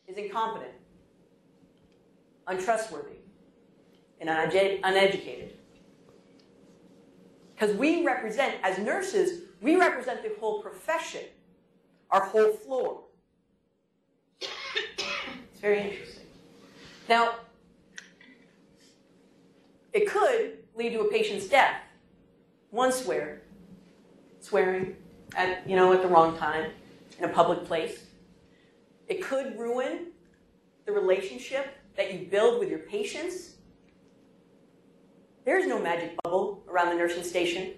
[0.09, 0.73] is incompetent,
[2.47, 3.19] untrustworthy,
[4.21, 5.53] and uneducated.
[7.61, 11.25] Because we represent, as nurses, we represent the whole profession,
[12.11, 13.03] our whole floor.
[14.41, 16.25] It's very interesting.
[17.07, 17.35] Now,
[19.93, 21.77] it could lead to a patient's death.
[22.71, 23.43] One swear,
[24.41, 24.97] swearing
[25.37, 26.71] at you know at the wrong time
[27.19, 28.05] in a public place.
[29.07, 30.13] It could ruin
[30.87, 33.57] the relationship that you build with your patients.
[35.45, 37.73] There's no magic bubble around the nursing station.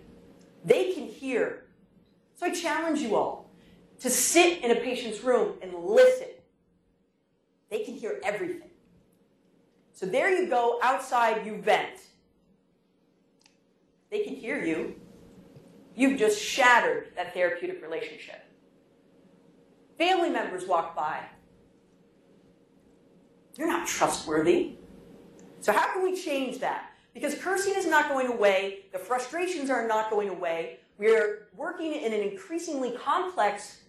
[0.64, 1.64] They can hear.
[2.36, 3.50] So I challenge you all
[4.00, 6.28] to sit in a patient's room and listen.
[7.70, 8.70] They can hear everything.
[9.92, 12.00] So there you go, outside you vent.
[14.10, 14.96] They can hear you.
[15.94, 18.44] You've just shattered that therapeutic relationship.
[19.98, 21.20] Family members walk by.
[23.56, 24.76] You're not trustworthy.
[25.60, 26.91] So, how can we change that?
[27.14, 30.78] Because cursing is not going away, the frustrations are not going away.
[30.98, 33.82] We're working in an increasingly complex,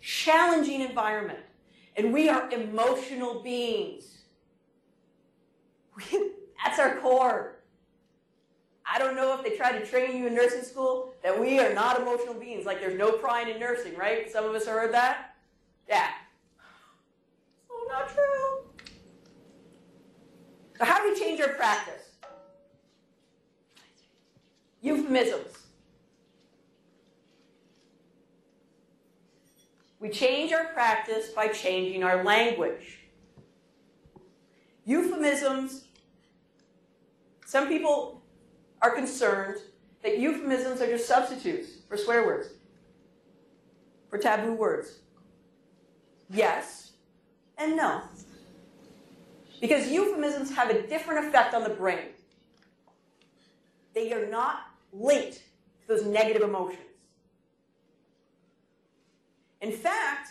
[0.00, 1.40] challenging environment.
[1.96, 4.22] And we are emotional beings.
[6.64, 7.56] That's our core.
[8.92, 11.72] I don't know if they try to train you in nursing school that we are
[11.74, 12.66] not emotional beings.
[12.66, 14.30] Like there's no crying in nursing, right?
[14.30, 15.36] Some of us heard that.
[15.88, 16.08] Yeah.
[17.70, 18.86] Oh, not true.
[20.78, 22.09] So how do we change our practice?
[25.10, 25.58] Euphemisms.
[29.98, 33.00] We change our practice by changing our language.
[34.84, 35.88] Euphemisms,
[37.44, 38.22] some people
[38.80, 39.56] are concerned
[40.04, 42.50] that euphemisms are just substitutes for swear words,
[44.08, 45.00] for taboo words.
[46.30, 46.92] Yes
[47.58, 48.02] and no.
[49.60, 52.10] Because euphemisms have a different effect on the brain.
[53.92, 56.78] They are not linked to those negative emotions.
[59.60, 60.30] In fact,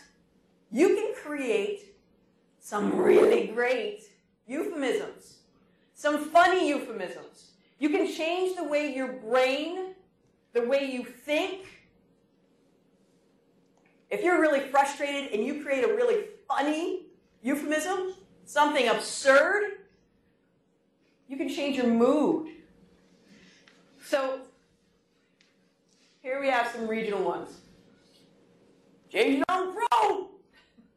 [0.71, 1.95] you can create
[2.59, 4.03] some really great
[4.47, 5.37] euphemisms,
[5.93, 9.95] some funny euphemisms you can change the way your brain,
[10.53, 11.65] the way you think.
[14.09, 17.05] If you're really frustrated and you create a really funny
[17.41, 19.63] euphemism, something absurd,
[21.29, 22.49] you can change your mood.
[24.03, 24.41] So,
[26.21, 27.49] here we have some regional ones.
[29.09, 30.29] James Young Pro!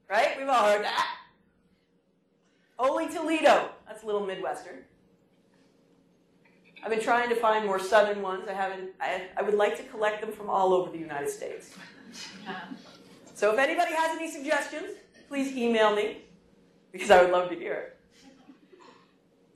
[0.08, 0.36] Right?
[0.38, 1.16] We've all heard that.
[2.78, 3.70] Ole Toledo.
[3.86, 4.78] That's a little Midwestern.
[6.84, 8.48] I've been trying to find more southern ones.
[8.48, 8.90] I haven't.
[9.00, 11.76] I, I would like to collect them from all over the United States.
[13.34, 14.90] So if anybody has any suggestions,
[15.28, 16.18] please email me
[16.90, 17.98] because I would love to hear it.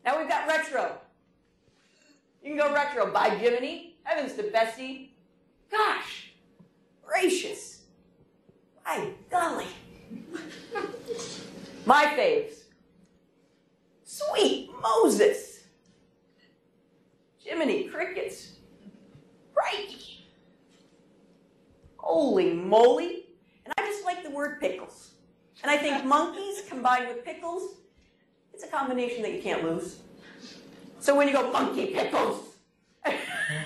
[0.04, 0.98] Now we've got retro.
[2.42, 3.12] You can go retro.
[3.12, 5.05] By Jiminy, heavens to Bessie.
[5.70, 6.32] Gosh,
[7.04, 7.82] gracious.
[8.84, 9.66] My golly.
[11.84, 12.64] My faves.
[14.04, 15.64] Sweet Moses.
[17.38, 18.52] Jiminy crickets.
[19.56, 19.96] Right.
[21.96, 23.26] Holy moly.
[23.64, 25.12] And I just like the word pickles.
[25.62, 27.76] And I think monkeys combined with pickles,
[28.52, 29.98] it's a combination that you can't lose.
[31.00, 32.56] So when you go monkey pickles,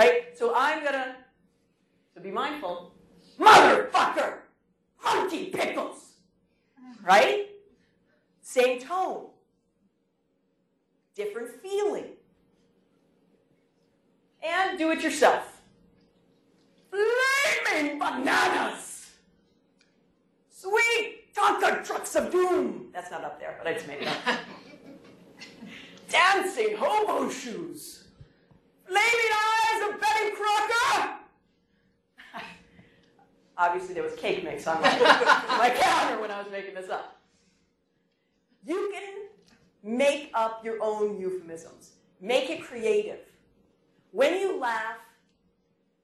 [0.00, 0.38] right?
[0.38, 1.16] So I'm gonna,
[2.14, 2.94] so be mindful,
[3.38, 4.38] motherfucker,
[5.04, 6.14] monkey pickles,
[7.02, 7.48] right?
[8.40, 9.26] Same tone,
[11.14, 12.06] different feeling
[14.42, 15.60] and do it yourself.
[16.90, 19.10] Flaming bananas!
[20.48, 22.88] Sweet Tonka trucks of doom!
[22.94, 24.16] That's not up there, but I just made it up.
[26.08, 27.99] Dancing hobo shoes!
[28.90, 31.10] Flaming eyes of Betty Crocker!
[33.56, 34.88] Obviously, there was cake mix on my,
[35.58, 37.20] my counter when I was making this up.
[38.66, 43.20] You can make up your own euphemisms, make it creative.
[44.10, 44.98] When you laugh,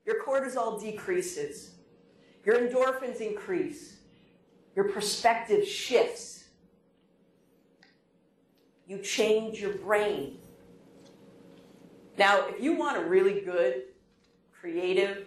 [0.04, 1.72] your cortisol decreases,
[2.44, 3.96] your endorphins increase,
[4.76, 6.44] your perspective shifts.
[8.86, 10.38] You change your brain.
[12.18, 13.82] Now, if you want a really good,
[14.58, 15.26] creative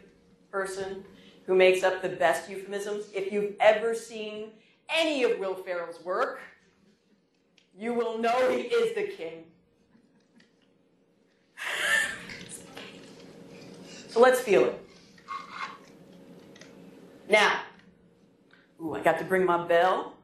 [0.52, 1.04] person
[1.46, 4.52] who makes up the best euphemisms, if you've ever seen
[4.90, 6.42] any of Will Ferrell's work,
[7.78, 9.46] you will know he is the king.
[14.10, 14.86] So let's feel it.
[17.30, 17.62] Now,
[18.82, 20.16] ooh, I got to bring my bell.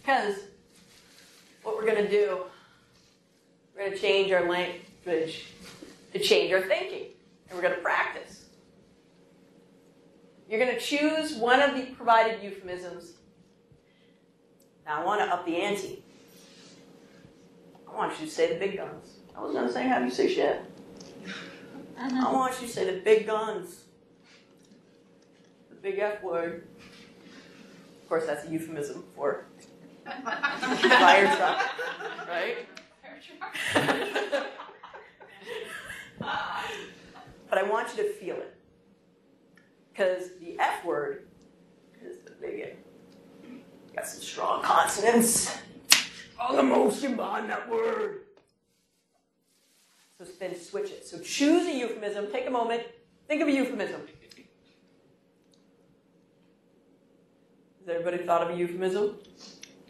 [0.00, 0.36] Because
[1.84, 2.38] we're going to do,
[3.74, 5.44] we're going to change our language
[6.12, 7.08] to change our thinking.
[7.48, 8.46] And we're going to practice.
[10.48, 13.12] You're going to choose one of the provided euphemisms.
[14.86, 16.02] Now, I want to up the ante.
[17.90, 19.18] I want you to say the big guns.
[19.36, 20.62] I was going to say, have you say shit.
[21.98, 22.32] I uh-huh.
[22.32, 23.84] want you to say the big guns.
[25.68, 26.66] The big F word.
[28.02, 29.46] Of course, that's a euphemism for
[30.04, 31.62] fire truck,
[32.28, 32.68] right?
[37.48, 38.56] but I want you to feel it.
[39.92, 41.26] Because the F word
[42.04, 42.76] is the big
[43.94, 45.56] Got some strong consonants.
[46.38, 48.22] All emotion behind that word.
[50.18, 51.06] So then switch it.
[51.06, 52.30] So choose a euphemism.
[52.32, 52.82] Take a moment.
[53.28, 54.00] Think of a euphemism.
[57.80, 59.16] Has everybody thought of a euphemism?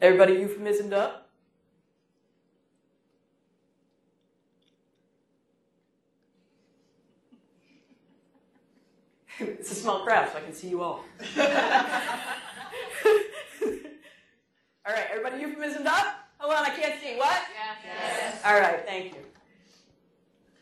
[0.03, 1.25] Everybody euphemismed up?
[9.41, 11.05] it's a small crowd, so I can see you all.
[11.37, 11.45] all
[14.87, 16.29] right, everybody euphemismed up?
[16.39, 17.17] Hold on, I can't see.
[17.17, 17.43] What?
[17.55, 17.77] Yes.
[17.85, 18.41] yes.
[18.45, 19.21] All right, thank you.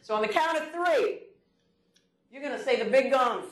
[0.03, 1.21] So on the count of three,
[2.31, 3.47] you're going to say the big guns.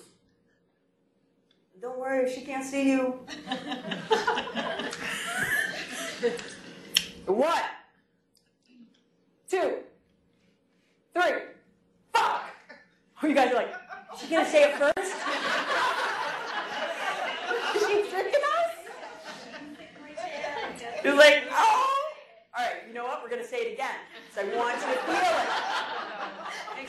[1.80, 3.18] Don't worry, she can't see you.
[7.26, 7.62] One,
[9.48, 9.76] two,
[11.14, 11.32] three,
[12.12, 12.42] fuck.
[13.22, 13.72] Oh, you guys are like,
[14.20, 14.98] she gonna say it first?
[17.74, 18.74] Is she tricking us?
[21.02, 21.86] You're like, oh.
[22.58, 23.22] All right, you know what?
[23.22, 23.96] We're gonna say it again.
[24.34, 25.14] So I want you to feel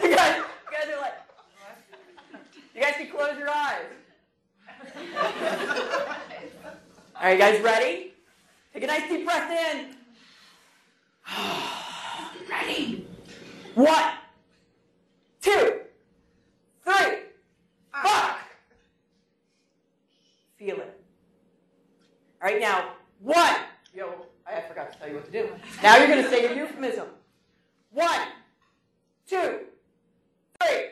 [0.04, 0.06] it.
[0.10, 0.44] You guys, you
[0.78, 1.16] guys are like,
[2.76, 3.86] you guys can close your eyes.
[7.16, 8.11] All right, you guys ready?
[8.74, 9.96] Take a nice deep breath in.
[12.50, 13.08] ready?
[13.76, 14.14] One,
[15.42, 15.80] two,
[16.84, 17.18] three,
[17.94, 18.04] ah.
[18.04, 18.40] fuck.
[20.58, 21.02] Feel it.
[22.42, 23.56] All right, now, one.
[23.94, 24.14] Yo,
[24.48, 25.50] I forgot to tell you what to do.
[25.82, 27.08] Now you're going to say your euphemism.
[27.92, 28.28] One,
[29.28, 29.60] two,
[30.62, 30.88] three.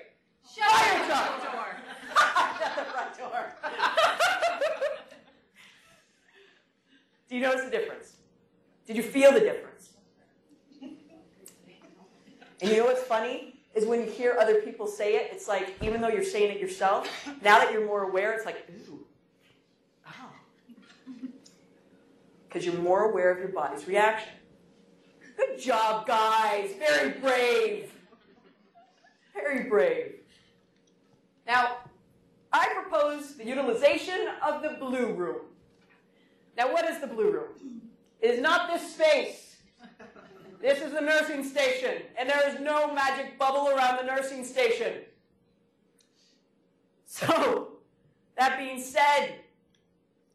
[0.56, 1.44] Shut Fire the truck.
[1.44, 1.66] door.
[2.60, 3.96] Shut the front door.
[7.30, 8.14] Do you notice the difference?
[8.88, 9.90] Did you feel the difference?
[12.62, 13.56] And you know what's funny?
[13.76, 16.60] Is when you hear other people say it, it's like, even though you're saying it
[16.60, 17.08] yourself,
[17.42, 19.06] now that you're more aware, it's like, ooh,
[20.06, 20.14] ah.
[20.28, 21.28] oh.
[22.48, 24.34] Because you're more aware of your body's reaction.
[25.38, 26.72] Good job, guys.
[26.80, 27.94] Very brave.
[29.34, 30.16] Very brave.
[31.48, 31.78] Now,
[32.52, 35.42] I propose the utilization of the blue room.
[36.60, 37.82] Now, what is the blue room?
[38.20, 39.56] It is not this space.
[40.62, 44.92] This is the nursing station, and there is no magic bubble around the nursing station.
[47.06, 47.78] So,
[48.38, 49.36] that being said,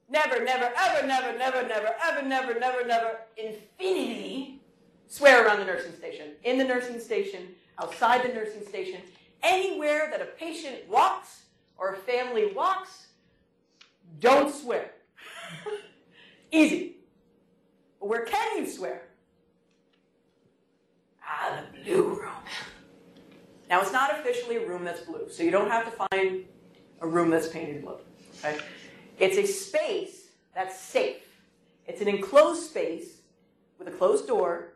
[0.09, 4.63] never, never, ever, never, never, never, ever, never, never, never, infinity
[5.07, 7.49] swear around the nursing station, in the nursing station,
[7.79, 9.03] outside the nursing station,
[9.43, 11.43] anywhere that a patient walks
[11.77, 13.09] or a family walks,
[14.21, 14.91] don't swear.
[16.55, 16.99] Easy.
[17.99, 19.03] But where can you swear?
[21.27, 22.31] Ah, the blue room.
[23.69, 26.45] Now, it's not officially a room that's blue, so you don't have to find
[27.01, 27.97] a room that's painted blue.
[28.39, 28.61] Okay?
[29.19, 31.27] It's a space that's safe.
[31.89, 33.23] It's an enclosed space
[33.77, 34.75] with a closed door.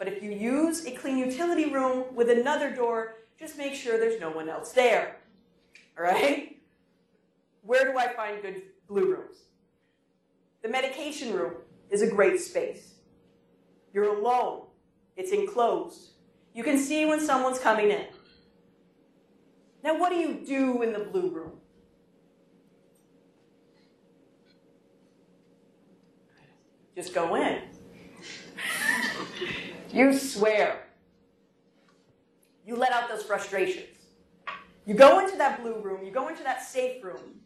[0.00, 4.20] But if you use a clean utility room with another door, just make sure there's
[4.20, 5.18] no one else there.
[5.96, 6.56] All right?
[7.62, 9.36] Where do I find good blue rooms?
[10.62, 11.54] The medication room
[11.90, 12.94] is a great space.
[13.92, 14.62] You're alone.
[15.16, 16.10] It's enclosed.
[16.54, 18.06] You can see when someone's coming in.
[19.82, 21.52] Now, what do you do in the blue room?
[26.94, 27.62] Just go in.
[29.90, 30.82] you swear.
[32.66, 33.86] You let out those frustrations.
[34.86, 37.39] You go into that blue room, you go into that safe room,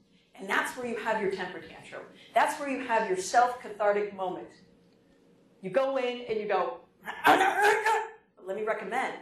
[0.44, 2.02] and that's where you have your temper tantrum.
[2.34, 4.48] That's where you have your self cathartic moment.
[5.62, 6.80] You go in and you go,
[8.46, 9.14] let me recommend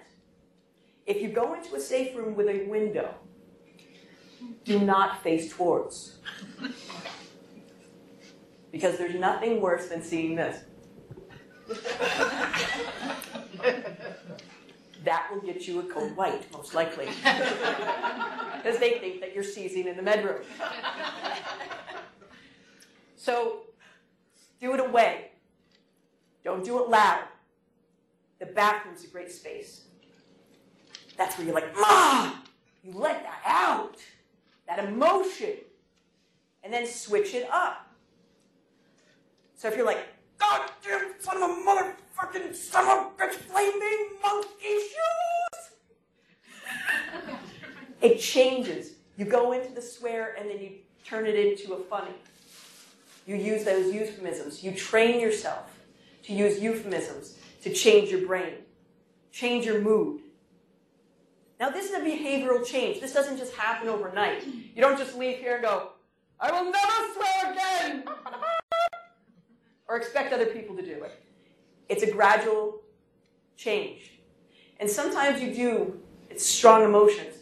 [1.07, 3.15] if you go into a safe room with a window,
[4.65, 6.19] do not face towards.
[8.73, 10.65] Because there's nothing worse than seeing this.
[15.05, 17.09] That will get you a code white, most likely.
[18.63, 20.41] Because they think that you're seizing in the bedroom.
[23.17, 23.63] So
[24.61, 25.33] do it away.
[26.45, 27.25] Don't do it loud.
[28.39, 29.87] The bathroom's a great space.
[31.17, 32.35] That's where you're like, Ma!
[32.85, 33.97] You let that out.
[34.69, 35.57] That emotion.
[36.63, 37.89] And then switch it up.
[39.57, 40.07] So if you're like,
[40.39, 41.55] goddamn son of a
[42.17, 45.71] motherfucking son of a bitch, flaming monkey shoes!
[48.03, 48.93] it changes.
[49.17, 50.71] You go into the swear and then you
[51.05, 52.13] turn it into a funny.
[53.27, 54.63] You use those euphemisms.
[54.63, 55.71] You train yourself
[56.25, 58.55] to use euphemisms to change your brain,
[59.31, 60.21] change your mood.
[61.61, 63.01] Now, this is a behavioral change.
[63.01, 64.45] This doesn't just happen overnight.
[64.45, 65.91] You don't just leave here and go,
[66.41, 68.05] I will never swear again,
[69.89, 71.23] or expect other people to do it.
[71.93, 72.81] It's a gradual
[73.55, 74.13] change.
[74.81, 77.37] And sometimes you do, it's strong emotions.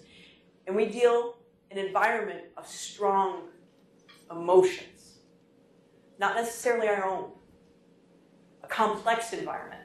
[0.67, 1.37] And we deal
[1.71, 3.43] an environment of strong
[4.29, 5.19] emotions,
[6.19, 7.31] not necessarily our own,
[8.65, 9.83] a complex environment.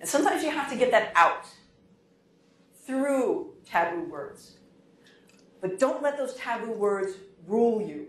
[0.00, 1.46] And sometimes you have to get that out
[2.84, 4.58] through taboo words.
[5.60, 7.12] But don't let those taboo words
[7.46, 8.08] rule you.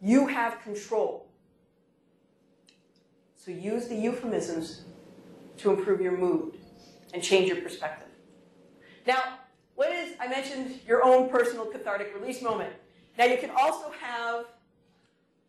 [0.00, 1.28] You have control.
[3.36, 4.84] So use the euphemisms
[5.58, 6.56] to improve your mood
[7.12, 8.08] and change your perspective.
[9.06, 9.38] Now,
[9.74, 12.72] what is, I mentioned your own personal cathartic release moment.
[13.16, 14.46] Now, you can also have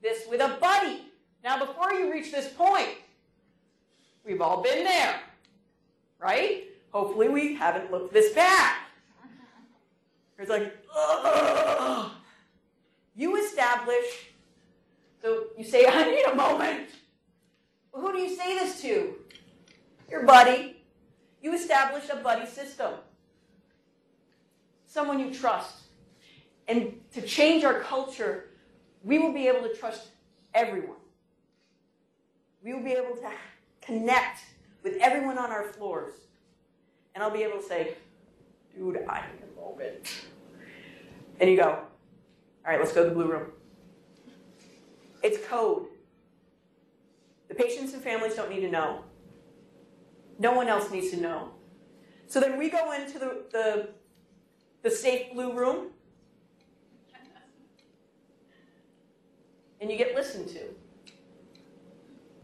[0.02, 1.02] this with a buddy.
[1.44, 2.90] Now, before you reach this point,
[4.26, 5.20] we've all been there,
[6.20, 6.66] right?
[6.92, 8.78] Hopefully, we haven't looked this bad.
[10.38, 12.12] It's like, Ugh.
[13.16, 14.32] you establish,
[15.22, 16.90] so you say, I need a moment.
[17.92, 19.16] Well, who do you say this to?
[20.10, 20.84] Your buddy.
[21.42, 22.94] You establish a buddy system.
[24.86, 25.76] Someone you trust.
[26.68, 28.50] And to change our culture,
[29.04, 30.10] we will be able to trust
[30.54, 30.98] everyone.
[32.64, 33.32] We will be able to
[33.82, 34.42] connect
[34.84, 36.14] with everyone on our floors.
[37.16, 37.96] And I'll be able to say,
[38.76, 40.26] dude, I need a moment.
[41.40, 41.86] And you go, all
[42.66, 43.48] right, let's go to the blue room.
[45.24, 45.88] It's code.
[47.48, 49.04] The patients and families don't need to know.
[50.40, 51.50] No one else needs to know.
[52.28, 53.90] So then we go into the, the,
[54.84, 55.88] the safe blue room,
[59.82, 60.62] and you get listened to.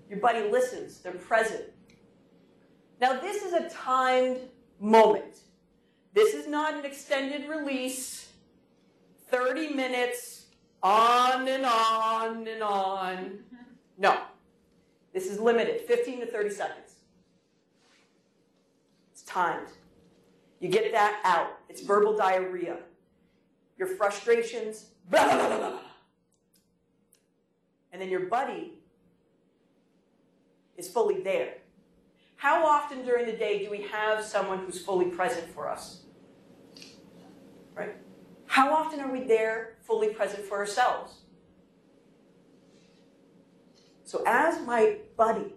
[0.09, 1.63] Your buddy listens, they're present.
[3.01, 4.39] Now, this is a timed
[4.79, 5.39] moment.
[6.13, 8.29] This is not an extended release,
[9.29, 10.45] 30 minutes,
[10.81, 13.39] on and on and on.
[13.97, 14.17] No.
[15.13, 16.84] This is limited, 15 to 30 seconds.
[19.25, 19.67] It's timed.
[20.59, 21.57] You get that out.
[21.67, 22.77] It's verbal diarrhea.
[23.77, 25.79] Your frustrations, blah, blah, blah, blah.
[27.91, 28.73] And then your buddy
[30.77, 31.55] is fully there.
[32.35, 36.03] How often during the day do we have someone who's fully present for us?
[37.73, 37.95] Right?
[38.45, 41.21] How often are we there fully present for ourselves?
[44.03, 45.55] So, as my buddy,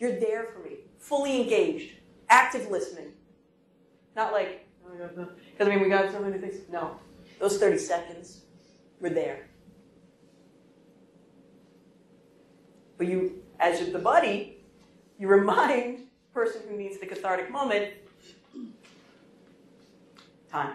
[0.00, 1.95] you're there for me, fully engaged,
[2.28, 3.12] active listening.
[4.14, 6.56] Not like, oh because I mean, we got so many things.
[6.70, 6.96] No,
[7.38, 8.42] those 30 seconds,
[9.00, 9.46] we're there.
[12.98, 14.64] But you, as the buddy,
[15.18, 17.92] you remind the person who needs the cathartic moment
[20.50, 20.74] time.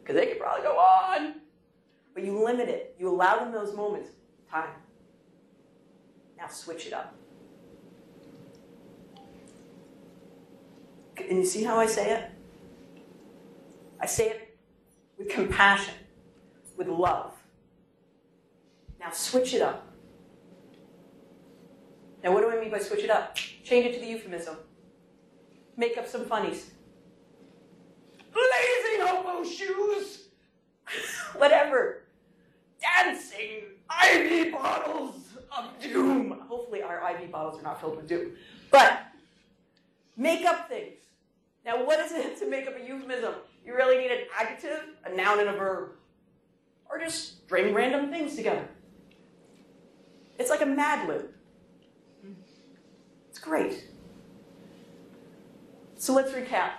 [0.00, 1.34] Because they could probably go on.
[2.14, 2.94] But you limit it.
[2.98, 4.10] You allow them those moments.
[4.50, 4.70] Time.
[6.36, 7.14] Now switch it up.
[11.28, 12.30] And you see how I say it?
[14.00, 14.58] I say it
[15.16, 15.94] with compassion,
[16.76, 17.32] with love.
[19.00, 19.86] Now switch it up.
[22.22, 23.34] Now, what do I mean by switch it up?
[23.36, 24.56] Change it to the euphemism.
[25.76, 26.70] make up some funnies.
[28.32, 30.28] Blazing hobo shoes!
[31.36, 32.02] Whatever.
[32.80, 35.14] Dancing IV bottles
[35.56, 36.40] of doom.
[36.48, 38.32] Hopefully, our IV bottles are not filled with doom.
[38.70, 39.02] But
[40.16, 40.98] make up things.
[41.68, 43.34] Now, what is it to make up a euphemism?
[43.64, 45.90] You really need an adjective, a noun, and a verb.
[46.90, 48.66] Or just string random things together.
[50.38, 51.28] It's like a mad lib.
[53.28, 53.84] It's great.
[55.98, 56.70] So let's recap.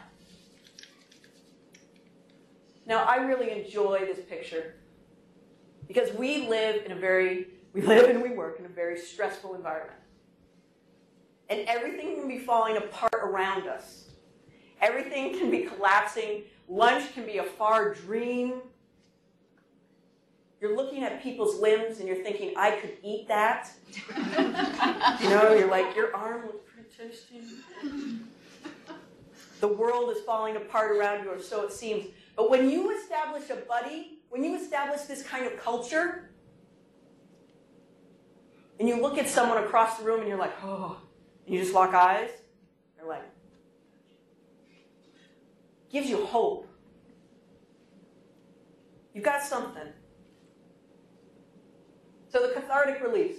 [2.88, 4.74] Now, I really enjoy this picture
[5.88, 9.54] because we live in a very, we live and we work in a very stressful
[9.54, 10.00] environment.
[11.52, 14.09] And everything can be falling apart around us.
[14.82, 16.44] Everything can be collapsing.
[16.68, 18.62] Lunch can be a far dream.
[20.62, 23.72] You're looking at people's limbs and you're thinking, I could eat that.
[25.22, 27.42] you know, you're like, your arm looks pretty tasty.
[29.62, 32.08] The world is falling apart around you, or so it seems.
[32.36, 36.30] But when you establish a buddy, when you establish this kind of culture,
[38.80, 40.98] and you look at someone across the room and you're like, oh,
[41.46, 42.30] and you just lock eyes,
[42.96, 43.24] they're like,
[45.92, 46.68] gives you hope.
[49.14, 49.88] You've got something.
[52.30, 53.38] So the cathartic release.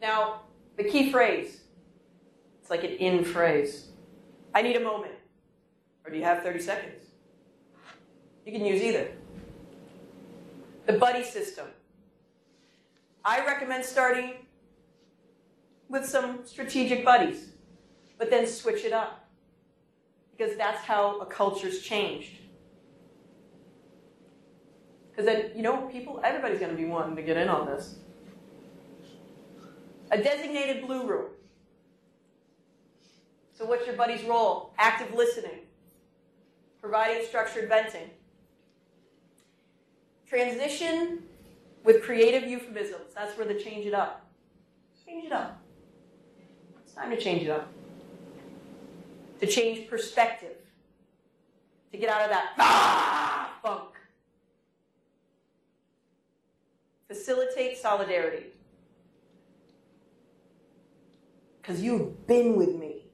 [0.00, 0.42] Now,
[0.76, 1.60] the key phrase.
[2.60, 3.88] It's like an in phrase.
[4.54, 5.14] I need a moment.
[6.04, 7.04] Or do you have 30 seconds?
[8.46, 9.08] You can use either.
[10.86, 11.66] The buddy system.
[13.24, 14.34] I recommend starting
[15.88, 17.50] with some strategic buddies,
[18.18, 19.23] but then switch it up.
[20.36, 22.38] Because that's how a culture's changed.
[25.10, 27.96] Because then, you know, people, everybody's going to be wanting to get in on this.
[30.10, 31.26] A designated blue room.
[33.52, 34.74] So, what's your buddy's role?
[34.78, 35.60] Active listening,
[36.80, 38.10] providing structured venting.
[40.26, 41.22] Transition
[41.84, 43.14] with creative euphemisms.
[43.14, 44.26] That's where the change it up.
[45.06, 45.62] Change it up.
[46.82, 47.73] It's time to change it up.
[49.40, 50.56] To change perspective.
[51.92, 53.90] To get out of that ah, funk.
[57.08, 58.46] Facilitate solidarity.
[61.60, 63.06] Because you've been with me.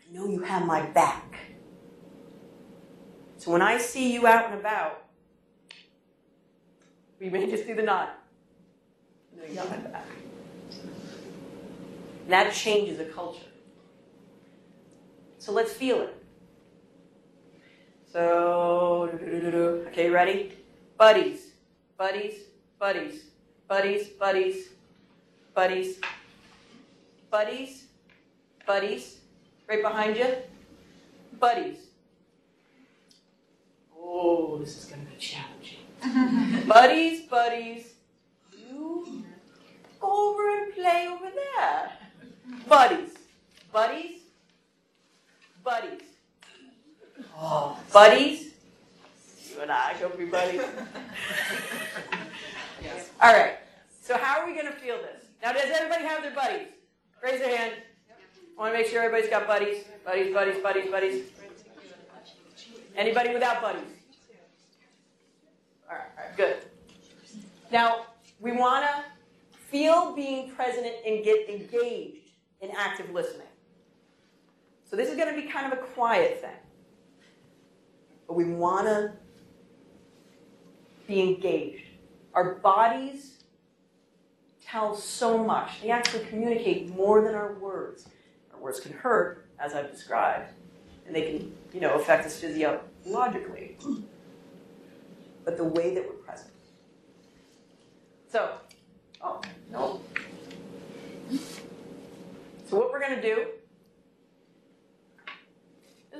[0.00, 1.36] I know you have my back.
[3.38, 5.04] So when I see you out and about,
[7.18, 8.08] we may just do the nod.
[9.36, 10.06] Know you got my back.
[12.28, 13.51] That changes a culture.
[15.42, 16.14] So let's feel it.
[18.12, 19.10] So,
[19.88, 20.52] okay, ready?
[20.96, 21.48] Buddies,
[21.98, 22.34] buddies,
[22.78, 23.22] buddies,
[23.66, 24.68] buddies, buddies,
[25.52, 25.98] buddies,
[27.28, 27.86] buddies,
[28.64, 29.18] buddies,
[29.68, 30.28] right behind you,
[31.40, 31.88] buddies.
[33.98, 36.66] Oh, this is going to be challenging.
[36.68, 37.94] buddies, buddies,
[38.56, 39.24] you
[39.98, 41.90] go over and play over there.
[42.68, 43.14] Buddies,
[43.72, 44.21] buddies,
[45.62, 46.00] buddies.
[47.36, 48.54] Oh, buddies.
[49.50, 50.60] You and I go be buddies.
[52.82, 53.10] yes.
[53.20, 53.58] All right.
[54.00, 55.24] So how are we going to feel this?
[55.42, 56.68] Now, does everybody have their buddies?
[57.22, 57.74] Raise your hand.
[58.56, 59.84] I want to make sure everybody's got buddies.
[60.04, 61.24] Buddies, buddies, buddies, buddies.
[62.96, 63.82] Anybody without buddies?
[65.88, 66.56] All right, all right, good.
[67.70, 68.06] Now,
[68.40, 69.04] we want to
[69.70, 72.28] feel being present and get engaged
[72.60, 73.46] in active listening.
[74.92, 76.50] So this is going to be kind of a quiet thing.
[78.28, 79.14] But we want to
[81.06, 81.84] be engaged.
[82.34, 83.42] Our bodies
[84.62, 85.80] tell so much.
[85.80, 88.06] They actually communicate more than our words.
[88.52, 90.52] Our words can hurt, as I've described,
[91.06, 93.78] and they can, you know, affect us physiologically.
[95.46, 96.50] But the way that we're present.
[98.30, 98.58] So,
[99.22, 99.40] oh,
[99.70, 100.02] no.
[102.68, 103.46] So what we're going to do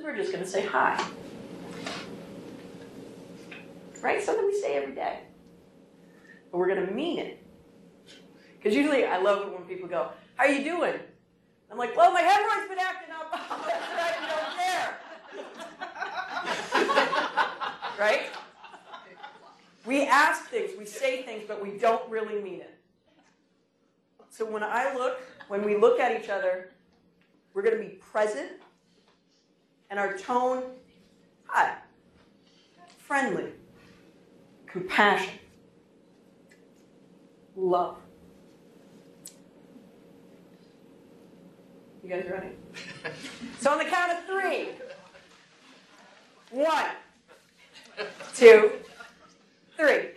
[0.03, 1.01] we're just going to say hi.
[4.01, 4.21] Right?
[4.21, 5.19] Something we say every day.
[6.51, 7.41] But we're going to mean it.
[8.57, 10.95] Because usually I love it when people go, How are you doing?
[11.71, 13.29] I'm like, Well, my hemorrhoid's been acting up.
[13.33, 14.99] I don't care.
[17.99, 18.29] right?
[19.85, 22.77] We ask things, we say things, but we don't really mean it.
[24.29, 26.71] So when I look, when we look at each other,
[27.53, 28.51] we're going to be present,
[29.93, 30.63] and our tone,
[31.45, 31.75] hi,
[32.97, 33.51] friendly,
[34.65, 35.37] compassion,
[37.55, 37.97] love.
[42.03, 42.47] You guys ready?
[43.59, 44.69] So on the count of three.
[46.49, 46.85] One,
[48.33, 48.71] two,
[49.77, 50.09] three.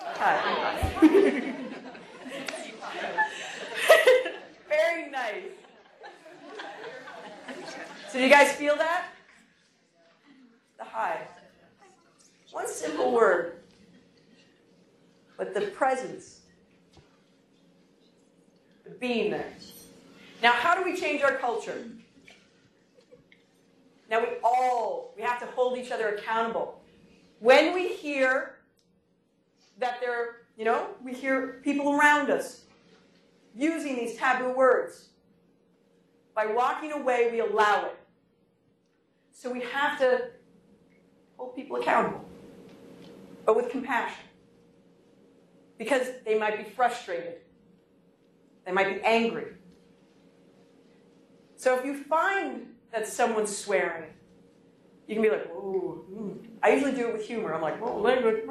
[0.00, 0.92] Hi.
[4.68, 5.65] Very nice.
[8.16, 9.08] So do you guys feel that?
[10.78, 11.20] The high.
[12.50, 13.58] One simple word.
[15.36, 16.40] But the presence.
[18.84, 19.52] The being there.
[20.42, 21.84] Now, how do we change our culture?
[24.08, 26.80] Now, we all, we have to hold each other accountable.
[27.40, 28.60] When we hear
[29.78, 32.62] that there, you know, we hear people around us
[33.54, 35.10] using these taboo words,
[36.34, 37.95] by walking away, we allow it.
[39.38, 40.30] So we have to
[41.36, 42.24] hold people accountable,
[43.44, 44.24] but with compassion.
[45.76, 47.34] Because they might be frustrated,
[48.64, 49.48] they might be angry.
[51.56, 54.10] So if you find that someone's swearing,
[55.06, 56.06] you can be like, ooh.
[56.10, 56.38] Mm.
[56.62, 57.54] I usually do it with humor.
[57.54, 58.36] I'm like, oh, language.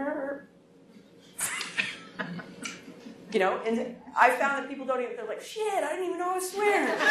[3.34, 6.20] you know, and I found that people don't even, they're like, shit, I didn't even
[6.20, 6.94] know I was swearing.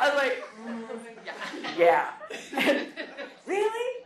[0.00, 0.49] I was like,
[1.80, 2.10] yeah.
[3.46, 4.04] really?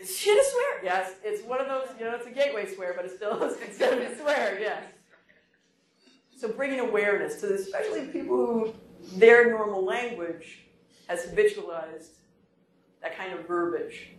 [0.00, 0.84] Is shit a swear?
[0.84, 3.56] Yes, it's one of those, you know, it's a gateway swear, but it still is
[3.56, 4.82] considered a swear, yes.
[6.36, 8.74] So bringing awareness to this, especially people who
[9.16, 10.66] their normal language
[11.08, 12.08] has habitualized
[13.02, 14.10] that kind of verbiage.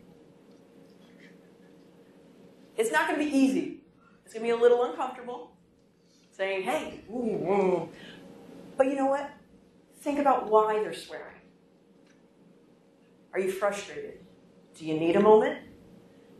[2.77, 3.81] It's not going to be easy.
[4.23, 5.51] It's going to be a little uncomfortable
[6.31, 7.89] saying, hey, ooh, ooh.
[8.77, 9.29] But you know what?
[10.01, 11.34] Think about why they're swearing.
[13.35, 14.19] Are you frustrated?
[14.77, 15.59] Do you need a moment?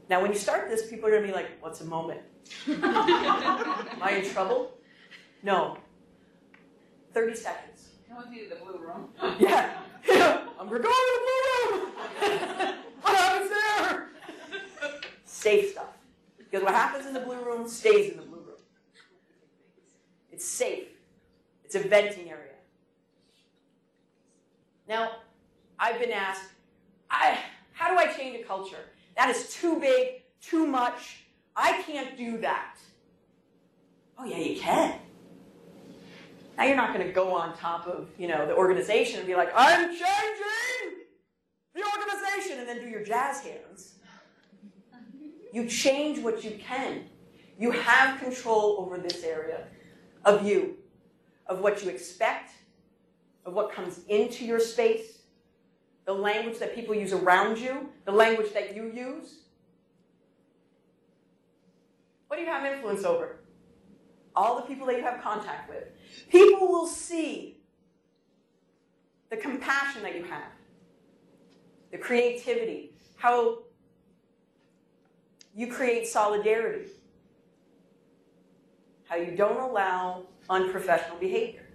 [0.09, 2.21] Now, when you start this, people are going to be like, what's a moment?
[2.69, 2.79] Am
[4.01, 4.71] I in trouble?
[5.43, 5.75] No.
[7.13, 7.89] 30 seconds.
[8.07, 9.09] Can we do the blue room?
[9.37, 9.73] Yeah.
[10.57, 11.91] I'm going to the blue room.
[13.01, 14.07] what happens there?
[15.25, 15.97] Safe stuff.
[16.37, 18.61] Because what happens in the blue room stays in the blue room.
[20.31, 20.87] It's safe.
[21.65, 22.53] It's a venting area.
[24.87, 25.11] Now,
[25.77, 26.51] I've been asked,
[27.09, 27.37] I,
[27.73, 28.85] how do I change a culture?
[29.17, 31.23] That is too big, too much.
[31.55, 32.77] I can't do that.
[34.17, 34.99] Oh, yeah, you can.
[36.57, 39.35] Now you're not going to go on top of, you know, the organization and be
[39.35, 41.05] like, I'm changing
[41.73, 43.95] the organization and then do your jazz hands.
[45.51, 47.05] You change what you can.
[47.59, 49.65] You have control over this area
[50.23, 50.75] of you,
[51.47, 52.51] of what you expect,
[53.45, 55.14] of what comes into your space,
[56.05, 59.39] the language that people use around you, the language that you use.
[62.27, 63.37] What do you have influence over?
[64.35, 65.85] All the people that you have contact with.
[66.29, 67.57] People will see
[69.29, 70.51] the compassion that you have,
[71.91, 73.59] the creativity, how
[75.55, 76.91] you create solidarity,
[79.05, 81.65] how you don't allow unprofessional behavior.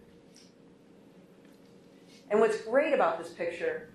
[2.30, 3.89] And what's great about this picture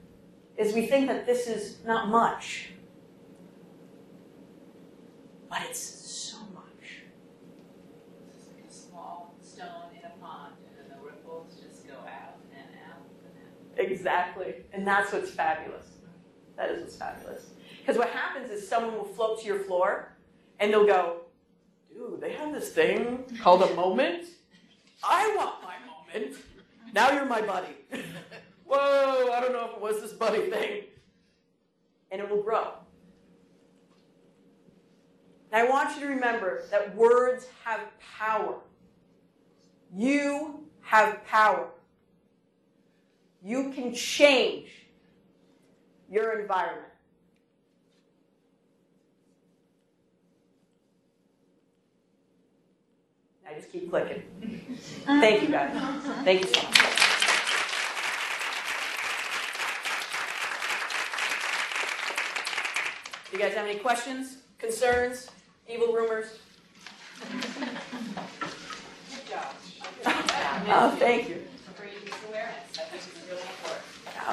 [0.58, 2.70] is we think that this is not much,
[5.50, 7.04] but it's so much.
[8.30, 12.38] It's like a small stone in a pond, and then the ripples just go out
[12.54, 13.92] and out and out.
[13.92, 14.56] Exactly.
[14.74, 15.88] And that's what's fabulous.
[16.56, 17.44] That is what's fabulous.
[17.80, 20.16] Because what happens is someone will float to your floor
[20.60, 21.22] and they'll go,
[21.94, 24.26] dude, they have this thing called a moment.
[25.04, 26.38] I want my moment.
[26.94, 27.76] Now you're my buddy.
[28.66, 30.84] Whoa, I don't know if it was this buddy thing.
[32.12, 32.74] And it will grow.
[35.52, 37.82] And I want you to remember that words have
[38.18, 38.56] power.
[39.96, 41.70] You have power.
[43.44, 44.70] You can change
[46.10, 46.88] your environment.
[53.48, 54.24] I just keep clicking.
[55.06, 55.72] Thank you, guys.
[56.24, 57.15] Thank you so much.
[63.36, 65.30] You guys have any questions, concerns,
[65.68, 66.40] evil rumors?
[67.20, 67.70] Good
[69.30, 69.54] job.
[70.68, 71.44] Oh, thank you.